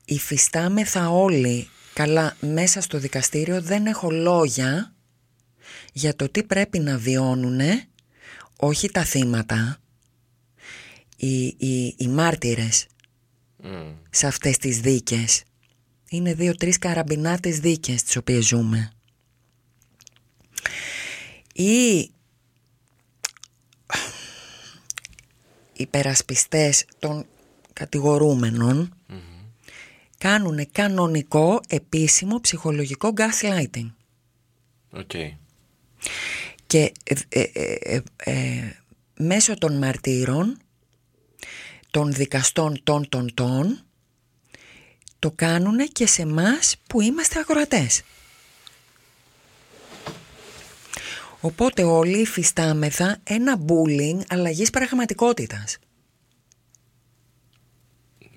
υφιστάμεθα 0.04 1.10
όλοι 1.10 1.68
καλά 1.92 2.36
μέσα 2.40 2.80
στο 2.80 2.98
δικαστήριο 2.98 3.62
δεν 3.62 3.86
έχω 3.86 4.10
λόγια 4.10 4.94
για 5.92 6.16
το 6.16 6.28
τι 6.28 6.42
πρέπει 6.42 6.78
να 6.78 6.98
βιώνουνε 6.98 7.84
όχι 8.56 8.90
τα 8.90 9.04
θύματα 9.04 9.78
οι, 11.16 11.44
οι, 11.46 11.94
οι 11.98 12.08
μάρτυρες 12.08 12.86
Μμ. 13.62 13.92
σε 14.10 14.26
αυτές 14.26 14.56
τις 14.58 14.80
δίκες 14.80 15.42
είναι 16.08 16.34
δύο-τρεις 16.34 16.78
καραμπινάτες 16.78 17.60
δίκες 17.60 18.02
τις 18.02 18.16
οποίες 18.16 18.46
ζούμε 18.46 18.92
ή 21.52 22.10
υπερασπιστές 25.76 26.84
των 26.98 27.26
κατηγορούμενων 27.72 28.94
κάνουν 30.18 30.68
κανονικό 30.72 31.60
επίσημο 31.68 32.40
ψυχολογικό 32.40 33.12
gaslighting 33.16 33.90
Οκ. 34.90 35.10
και 36.66 36.92
ε, 37.04 37.14
ε, 37.28 37.40
ε, 37.52 37.78
ε, 37.82 38.02
ε, 38.16 38.76
μέσω 39.16 39.58
των 39.58 39.78
μαρτύρων 39.78 40.58
των 41.90 42.12
δικαστών 42.12 42.80
των 42.84 43.08
των 43.08 43.34
των 43.34 43.80
το 45.18 45.30
κάνουν 45.30 45.88
και 45.92 46.06
σε 46.06 46.26
μας 46.26 46.76
που 46.88 47.00
είμαστε 47.00 47.38
ακροατές. 47.40 48.02
Οπότε 51.40 51.82
όλοι 51.82 52.20
υφιστάμεθα 52.20 53.18
ένα 53.24 53.58
bullying 53.66 54.20
αλλαγής 54.28 54.70
πραγματικότητας. 54.70 55.78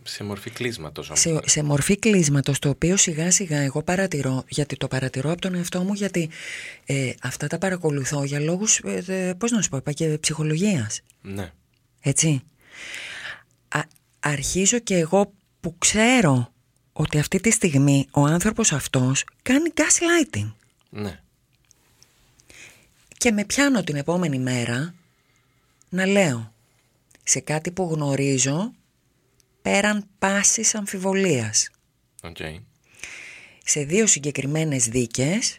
Σε 0.04 0.24
μορφή 0.24 0.50
κλείσματος 0.50 1.08
όμως. 1.08 1.20
σε, 1.20 1.40
σε 1.46 1.64
μορφή 1.64 1.98
κλείσματος 2.00 2.60
το 2.60 2.70
οποίο 2.70 2.98
σιγά 2.98 3.32
σιγά 3.32 3.58
εγώ 3.60 3.84
παρατηρώ 3.84 4.44
γιατί 4.48 4.76
το 4.78 4.88
παρατηρώ 4.88 5.32
από 5.32 5.42
τον 5.42 5.56
εαυτό 5.56 5.84
μου 5.84 5.94
γιατί 5.94 6.30
ε, 6.86 7.12
αυτά 7.22 7.48
τα 7.48 7.58
παρακολουθώ 7.58 8.24
για 8.24 8.40
λόγους 8.40 8.80
ε, 8.80 9.04
ε, 9.08 9.34
πώς 9.34 9.52
να 9.52 9.62
σου 9.62 9.70
πω 9.70 9.78
είπα 9.78 9.92
και 9.92 10.18
ψυχολογίας 10.20 11.02
Ναι. 11.22 11.52
έτσι 12.02 12.42
Α, 13.68 13.80
αρχίζω 14.20 14.80
και 14.80 14.96
εγώ 14.98 15.34
που 15.60 15.78
ξέρω 15.78 16.52
ότι 16.94 17.20
αυτή 17.20 17.40
τη 17.40 17.52
στιγμή 17.52 18.08
ο 18.12 18.22
άνθρωπος 18.22 18.72
αυτός 18.72 19.24
κάνει 19.42 19.70
gaslighting 19.76 20.52
Ναι. 20.90 21.20
Και 23.20 23.32
με 23.32 23.46
πιάνω 23.46 23.84
την 23.84 23.96
επόμενη 23.96 24.40
μέρα 24.40 24.94
να 25.90 26.06
λέω 26.06 26.54
σε 27.24 27.40
κάτι 27.40 27.72
που 27.72 27.90
γνωρίζω 27.94 28.72
πέραν 29.62 30.08
πάσης 30.20 30.76
αμφιβολίας. 30.76 31.70
Okay. 32.22 32.60
Σε 33.64 33.84
δύο 33.84 34.08
συγκεκριμένες 34.08 34.88
δίκες, 34.88 35.58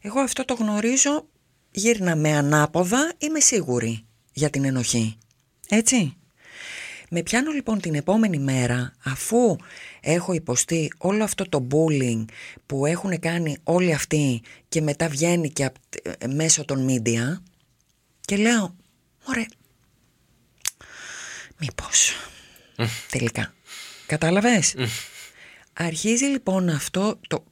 εγώ 0.00 0.20
αυτό 0.20 0.44
το 0.44 0.54
γνωρίζω 0.54 1.26
γύρνα 1.70 2.16
με 2.16 2.32
ανάποδα, 2.32 3.12
είμαι 3.18 3.40
σίγουρη 3.40 4.04
για 4.32 4.50
την 4.50 4.64
ενοχή. 4.64 5.18
Έτσι. 5.68 6.16
Με 7.14 7.22
πιάνω 7.22 7.50
λοιπόν 7.50 7.80
την 7.80 7.94
επόμενη 7.94 8.38
μέρα 8.38 8.92
αφού 9.04 9.56
έχω 10.00 10.32
υποστεί 10.32 10.92
όλο 10.98 11.24
αυτό 11.24 11.48
το 11.48 11.66
bullying 11.70 12.24
που 12.66 12.86
έχουν 12.86 13.18
κάνει 13.18 13.56
όλοι 13.62 13.92
αυτοί 13.92 14.42
και 14.68 14.80
μετά 14.80 15.08
βγαίνει 15.08 15.50
και 15.50 15.70
ε, 16.18 16.26
μέσω 16.26 16.64
των 16.64 16.86
media 16.88 17.42
και 18.20 18.36
λέω, 18.36 18.76
ωραία, 19.24 19.46
μήπως, 21.58 22.12
τελικά. 23.10 23.54
Κατάλαβες; 24.06 24.74
Αρχίζει 25.72 26.24
λοιπόν 26.24 26.68
αυτό 26.68 27.20
το 27.28 27.44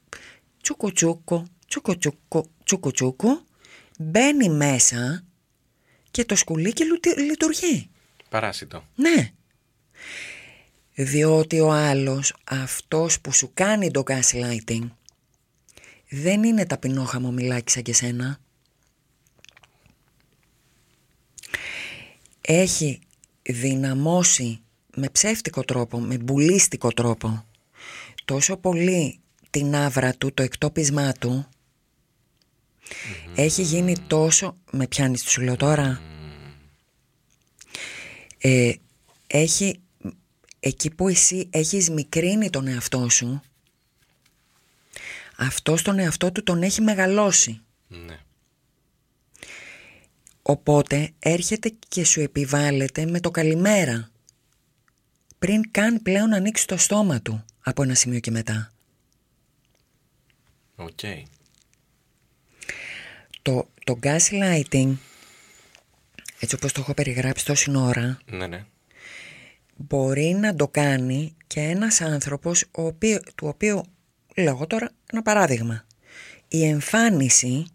τσούκο 0.61 0.91
τσούκο, 0.91 1.45
τσούκο 1.67 1.97
τσούκο, 1.97 2.45
τσούκο 2.63 2.91
τσούκο, 2.91 3.43
μπαίνει 3.99 4.49
μέσα 4.49 5.23
και 6.11 6.25
το 6.25 6.35
σκουλίκι 6.35 6.83
λειτουργεί. 7.17 7.89
Παράσιτο. 8.29 8.83
Ναι. 8.95 9.31
Διότι 10.93 11.59
ο 11.59 11.71
άλλος, 11.71 12.33
αυτός 12.43 13.21
που 13.21 13.31
σου 13.31 13.51
κάνει 13.53 13.91
το 13.91 14.03
gaslighting, 14.05 14.89
δεν 16.09 16.43
είναι 16.43 16.65
ταπεινό 16.65 17.03
χαμομηλάκι 17.03 17.71
σαν 17.71 17.83
και 17.83 17.93
σένα. 17.93 18.39
Έχει 22.41 22.99
δυναμώσει 23.41 24.61
με 24.95 25.09
ψεύτικο 25.09 25.61
τρόπο, 25.61 25.99
με 25.99 26.17
μπουλίστικο 26.17 26.91
τρόπο, 26.91 27.45
τόσο 28.25 28.57
πολύ 28.57 29.19
την 29.49 29.75
άβρα 29.75 30.13
του, 30.13 30.33
το 30.33 30.43
εκτόπισμά 30.43 31.11
του, 31.11 31.47
έχει 33.35 33.61
γίνει 33.61 33.99
τόσο... 34.07 34.57
Με 34.71 34.87
πιάνεις 34.87 35.23
σου 35.23 35.41
λέω 35.41 35.55
τώρα. 35.55 36.01
Ε, 38.37 38.73
έχει... 39.27 39.79
Εκεί 40.63 40.89
που 40.89 41.07
εσύ 41.07 41.47
έχεις 41.49 41.89
μικρύνει 41.89 42.49
τον 42.49 42.67
εαυτό 42.67 43.09
σου, 43.09 43.41
αυτό 45.37 45.81
τον 45.83 45.99
εαυτό 45.99 46.31
του 46.31 46.43
τον 46.43 46.63
έχει 46.63 46.81
μεγαλώσει. 46.81 47.61
Ναι. 47.87 48.19
Οπότε 50.41 51.11
έρχεται 51.19 51.73
και 51.87 52.05
σου 52.05 52.21
επιβάλλεται 52.21 53.05
με 53.05 53.19
το 53.19 53.31
καλημέρα. 53.31 54.09
Πριν 55.39 55.71
καν 55.71 56.01
πλέον 56.01 56.33
ανοίξει 56.33 56.67
το 56.67 56.77
στόμα 56.77 57.21
του 57.21 57.45
από 57.61 57.83
ένα 57.83 57.93
σημείο 57.95 58.19
και 58.19 58.31
μετά. 58.31 58.71
Οκ. 60.75 60.99
Το, 63.41 63.69
το 63.83 63.99
gaslighting, 64.03 64.93
έτσι 66.39 66.55
όπως 66.55 66.71
το 66.71 66.81
έχω 66.81 66.93
περιγράψει 66.93 67.45
τόση 67.45 67.75
ώρα, 67.75 68.19
Ναι, 68.25 68.47
ναι. 68.47 68.65
Μπορεί 69.87 70.37
να 70.39 70.55
το 70.55 70.67
κάνει 70.67 71.35
και 71.47 71.59
ένας 71.59 72.01
άνθρωπος 72.01 72.65
ο 72.71 72.81
οποίο, 72.85 73.19
του 73.35 73.47
οποίου, 73.47 73.81
λέω 74.35 74.67
τώρα 74.67 74.91
ένα 75.11 75.21
παράδειγμα, 75.21 75.85
η 76.47 76.65
εμφάνιση 76.65 77.65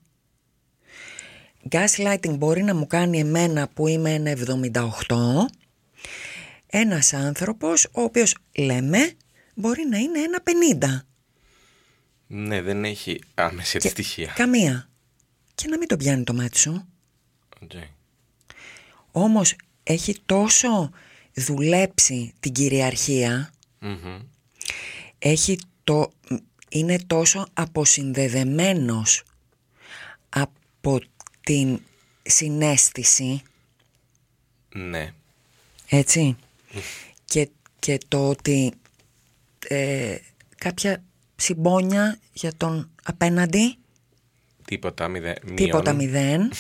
gaslighting 1.71 2.37
μπορεί 2.39 2.63
να 2.63 2.75
μου 2.75 2.87
κάνει 2.87 3.19
εμένα 3.19 3.69
που 3.69 3.87
είμαι 3.89 4.13
ένα 4.15 4.33
78 5.07 5.17
ένας 6.67 7.13
άνθρωπος 7.13 7.85
ο 7.85 8.03
οποίος 8.03 8.37
λέμε 8.59 9.13
μπορεί 9.55 9.87
να 9.91 9.99
είναι 9.99 10.19
ένα 10.19 10.43
50 11.03 11.07
Ναι, 12.27 12.63
δεν 12.63 12.85
έχει 12.85 13.21
άμεση 13.35 13.71
Και 13.71 13.77
αντιστοιχεία. 13.79 14.33
καμία. 14.37 14.89
Και 15.55 15.69
να 15.69 15.79
μην 15.79 15.89
το 15.89 15.97
πιάνει 15.97 16.25
το 16.25 16.35
μάτι 16.35 16.59
σου. 16.59 16.87
Οκ. 17.63 17.71
όμως 19.11 19.57
έχει 19.83 20.17
τόσο 20.27 20.91
δουλέψει 21.37 22.33
την 22.41 22.53
κυριαρχία 22.53 23.51
Μμμ. 23.81 24.21
έχει 25.19 25.59
το, 25.85 26.13
είναι 26.69 26.99
τόσο 27.07 27.47
αποσυνδεδεμένος 27.53 29.23
από 30.29 31.01
την 31.41 31.81
συνέστηση, 32.23 33.43
Ναι. 34.75 35.13
έτσι, 35.89 36.37
και, 37.25 37.49
και 37.79 37.99
το 38.09 38.29
ότι 38.29 38.73
ε, 39.69 40.17
κάποια 40.59 41.03
συμπόνια 41.37 42.19
για 42.33 42.53
τον 42.57 42.91
απέναντι, 43.03 43.77
Τίποτα, 44.65 45.09
μηδέ, 45.09 45.37
τίποτα 45.55 45.93
μείον. 45.93 46.05
μηδέν, 46.11 46.53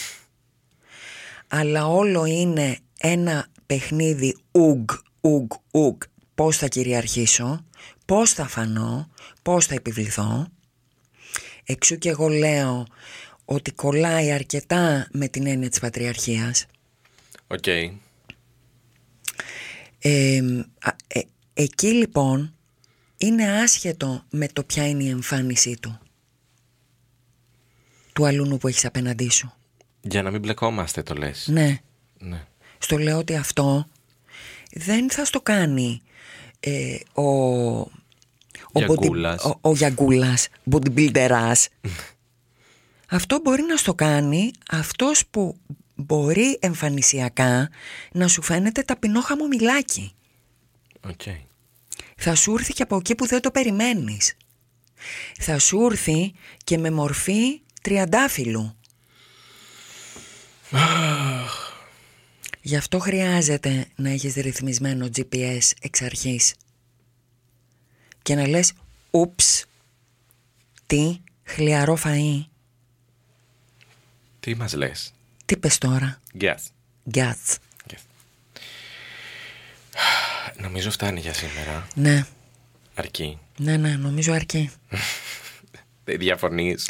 αλλά 1.48 1.86
όλο 1.86 2.24
είναι 2.24 2.78
ένα 3.00 3.46
παιχνίδι 3.66 4.36
ουγ, 4.52 4.84
ουγ, 5.20 5.46
ουγ, 5.70 5.96
πώς 6.34 6.56
θα 6.56 6.68
κυριαρχήσω, 6.68 7.64
πώς 8.04 8.32
θα 8.32 8.48
φανώ, 8.48 9.10
πώς 9.42 9.66
θα 9.66 9.74
επιβληθώ. 9.74 10.46
Εξ 11.64 11.81
ου 11.81 11.98
και 11.98 12.08
εγώ 12.08 12.28
λέω 12.28 12.86
ότι 13.44 13.72
κολλάει 13.72 14.32
αρκετά 14.32 15.08
με 15.12 15.28
την 15.28 15.46
έννοια 15.46 15.68
της 15.68 15.80
πατριαρχίας. 15.80 16.66
Οκ. 17.46 17.66
Ε, 19.98 20.38
α, 20.80 20.96
ε, 21.06 21.20
εκεί 21.54 21.86
λοιπόν 21.86 22.54
είναι 23.16 23.60
άσχετο 23.62 24.24
με 24.30 24.48
το 24.48 24.64
ποια 24.64 24.88
είναι 24.88 25.02
η 25.02 25.08
εμφάνισή 25.08 25.76
του. 25.80 25.98
Του 28.12 28.26
αλλουνού 28.26 28.58
που 28.58 28.68
έχεις 28.68 28.84
απέναντί 28.84 29.30
σου. 29.30 29.52
Για 30.00 30.22
να 30.22 30.30
μην 30.30 30.40
μπλεκόμαστε 30.40 31.02
το 31.02 31.14
λες. 31.14 31.48
Ναι. 31.48 31.78
Ναι. 32.18 32.46
Στο 32.86 32.98
λέω 32.98 33.18
ότι 33.18 33.36
αυτό 33.36 33.86
δεν 34.72 35.10
θα 35.10 35.24
στο 35.24 35.40
κάνει 35.40 36.02
ε, 36.60 36.96
ο, 37.12 37.22
ο, 37.22 37.90
Γιαγκούλας. 38.72 39.44
ο, 39.44 39.58
ο 39.60 39.72
Γιαγκούλας, 39.72 40.48
bodybuilder 40.70 41.46
άς. 41.46 41.66
αυτό 43.08 43.38
μπορεί 43.42 43.62
να 43.62 43.76
στο 43.76 43.94
κάνει 43.94 44.50
αυτός 44.70 45.26
που 45.30 45.56
μπορεί 45.94 46.58
εμφανισιακά 46.60 47.70
να 48.12 48.28
σου 48.28 48.42
φαίνεται 48.42 48.82
ταπεινό 48.82 49.20
χαμομηλάκι. 49.20 50.14
Οκ. 51.00 51.22
Θα 52.16 52.34
σου 52.34 52.54
έρθει 52.54 52.72
και 52.72 52.82
από 52.82 52.96
εκεί 52.96 53.14
που 53.14 53.26
δεν 53.26 53.40
το 53.40 53.50
περιμένεις. 53.50 54.36
Θα 55.38 55.58
σου 55.58 55.86
έρθει 55.90 56.32
και 56.64 56.78
με 56.78 56.90
μορφή 56.90 57.60
τριαντάφυλλου. 57.82 58.76
Γι' 62.66 62.76
αυτό 62.76 62.98
χρειάζεται 62.98 63.86
να 63.96 64.10
έχεις 64.10 64.34
ρυθμισμένο 64.34 65.08
GPS 65.16 65.60
εξ 65.80 66.02
αρχής. 66.02 66.54
Και 68.22 68.34
να 68.34 68.46
λες, 68.48 68.72
ούψ, 69.10 69.64
τι, 70.86 71.20
χλιαρό 71.44 71.98
φαΐ. 72.04 72.44
Τι 74.40 74.54
μας 74.54 74.72
λες; 74.72 75.12
Τι 75.44 75.56
πες 75.56 75.78
τώρα, 75.78 76.20
Yes. 76.40 76.54
γκάτς. 77.10 77.58
yes. 77.90 77.98
Νομίζω 80.56 80.90
φτάνει 80.90 81.20
για 81.20 81.32
σήμερα. 81.32 81.86
Ναι, 81.94 82.26
Αρκεί. 82.94 83.38
ναι, 83.58 83.76
ναι, 83.76 83.96
νομίζω 83.96 84.32
αρκεί. 84.32 84.70
Δεν 86.08 86.18
διαφωνείς. 86.18 86.88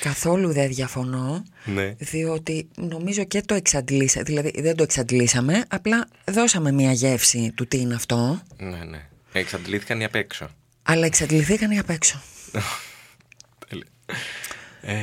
Καθόλου 0.00 0.52
δεν 0.52 0.68
διαφωνώ. 0.68 1.44
Ναι. 1.64 1.94
Διότι 1.98 2.68
νομίζω 2.76 3.24
και 3.24 3.42
το 3.42 3.54
εξαντλήσαμε, 3.54 4.24
δηλαδή 4.24 4.60
δεν 4.60 4.76
το 4.76 4.82
εξαντλήσαμε, 4.82 5.64
απλά 5.68 6.08
δώσαμε 6.24 6.72
μια 6.72 6.92
γεύση 6.92 7.52
του 7.54 7.66
τι 7.66 7.78
είναι 7.78 7.94
αυτό, 7.94 8.40
Ναι, 8.56 8.84
ναι. 8.84 9.08
Εξαντλήθηκαν 9.32 10.00
οι 10.00 10.04
απ' 10.04 10.14
έξω. 10.14 10.48
αλλά 10.82 11.06
εξαντληθήκαν 11.06 11.70
οι 11.70 11.78
απ' 11.78 11.90
έξω. 11.90 12.22
Τέλεια. 13.68 13.86
Ε, 14.80 14.96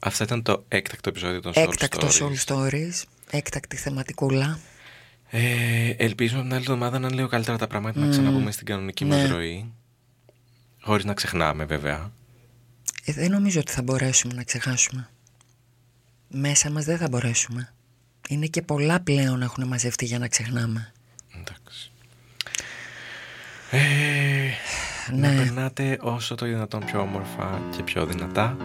αυτό 0.00 0.24
ήταν 0.24 0.42
το 0.42 0.64
έκτακτο 0.68 1.08
επεισόδιο 1.08 1.40
των 1.40 1.52
Soul 1.52 1.62
Έκτακτο 1.62 2.08
Stories. 2.10 2.20
Soul 2.20 2.34
Stories, 2.54 3.02
έκτακτη 3.30 3.76
θεματικούλα. 3.76 4.58
Ε, 5.30 5.90
ελπίζω 5.96 6.36
την 6.40 6.52
άλλη 6.52 6.60
εβδομάδα 6.62 6.98
να 6.98 7.06
είναι 7.06 7.16
λίγο 7.16 7.28
καλύτερα 7.28 7.58
τα 7.58 7.66
πράγματα, 7.66 8.00
να 8.00 8.08
ξαναβούμε 8.08 8.50
στην 8.50 8.66
κανονική 8.66 9.04
Ναι. 9.04 9.16
μας 9.16 9.30
ροή. 9.30 9.72
Χωρίς 10.80 11.04
να 11.04 11.14
ξεχνάμε 11.14 11.64
βέβαια. 11.64 12.12
Ε, 13.08 13.12
δεν 13.12 13.30
νομίζω 13.30 13.60
ότι 13.60 13.72
θα 13.72 13.82
μπορέσουμε 13.82 14.34
να 14.34 14.42
ξεχάσουμε. 14.42 15.08
Μέσα 16.28 16.70
μας 16.70 16.84
δεν 16.84 16.98
θα 16.98 17.08
μπορέσουμε. 17.08 17.72
Είναι 18.28 18.46
και 18.46 18.62
πολλά 18.62 19.00
πλέον 19.00 19.42
έχουν 19.42 19.66
μαζευτεί 19.66 20.04
για 20.04 20.18
να 20.18 20.28
ξεχνάμε. 20.28 20.92
Εντάξει. 21.40 21.90
Ε, 23.70 23.78
Ναι. 25.12 25.28
Να 25.28 25.42
περνάτε 25.42 25.98
όσο 26.00 26.34
το 26.34 26.46
δυνατόν 26.46 26.84
πιο 26.84 27.00
όμορφα 27.00 27.62
και 27.76 27.82
πιο 27.82 28.06
δυνατά. 28.06 28.56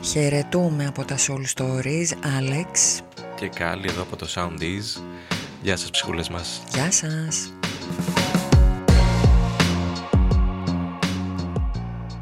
Χαιρετούμε 0.00 0.86
από 0.86 1.04
τα 1.04 1.16
Soul 1.18 1.44
Stories, 1.54 2.08
Alex. 2.38 3.00
Και 3.36 3.48
Κάλλη 3.48 3.88
εδώ 3.88 4.02
από 4.02 4.16
το 4.16 4.26
Soundies. 4.34 5.02
Γεια 5.62 5.76
σας 5.76 5.90
ψυχούλες 5.90 6.28
μας. 6.28 6.62
Γεια 6.72 6.90
σας. 6.90 7.52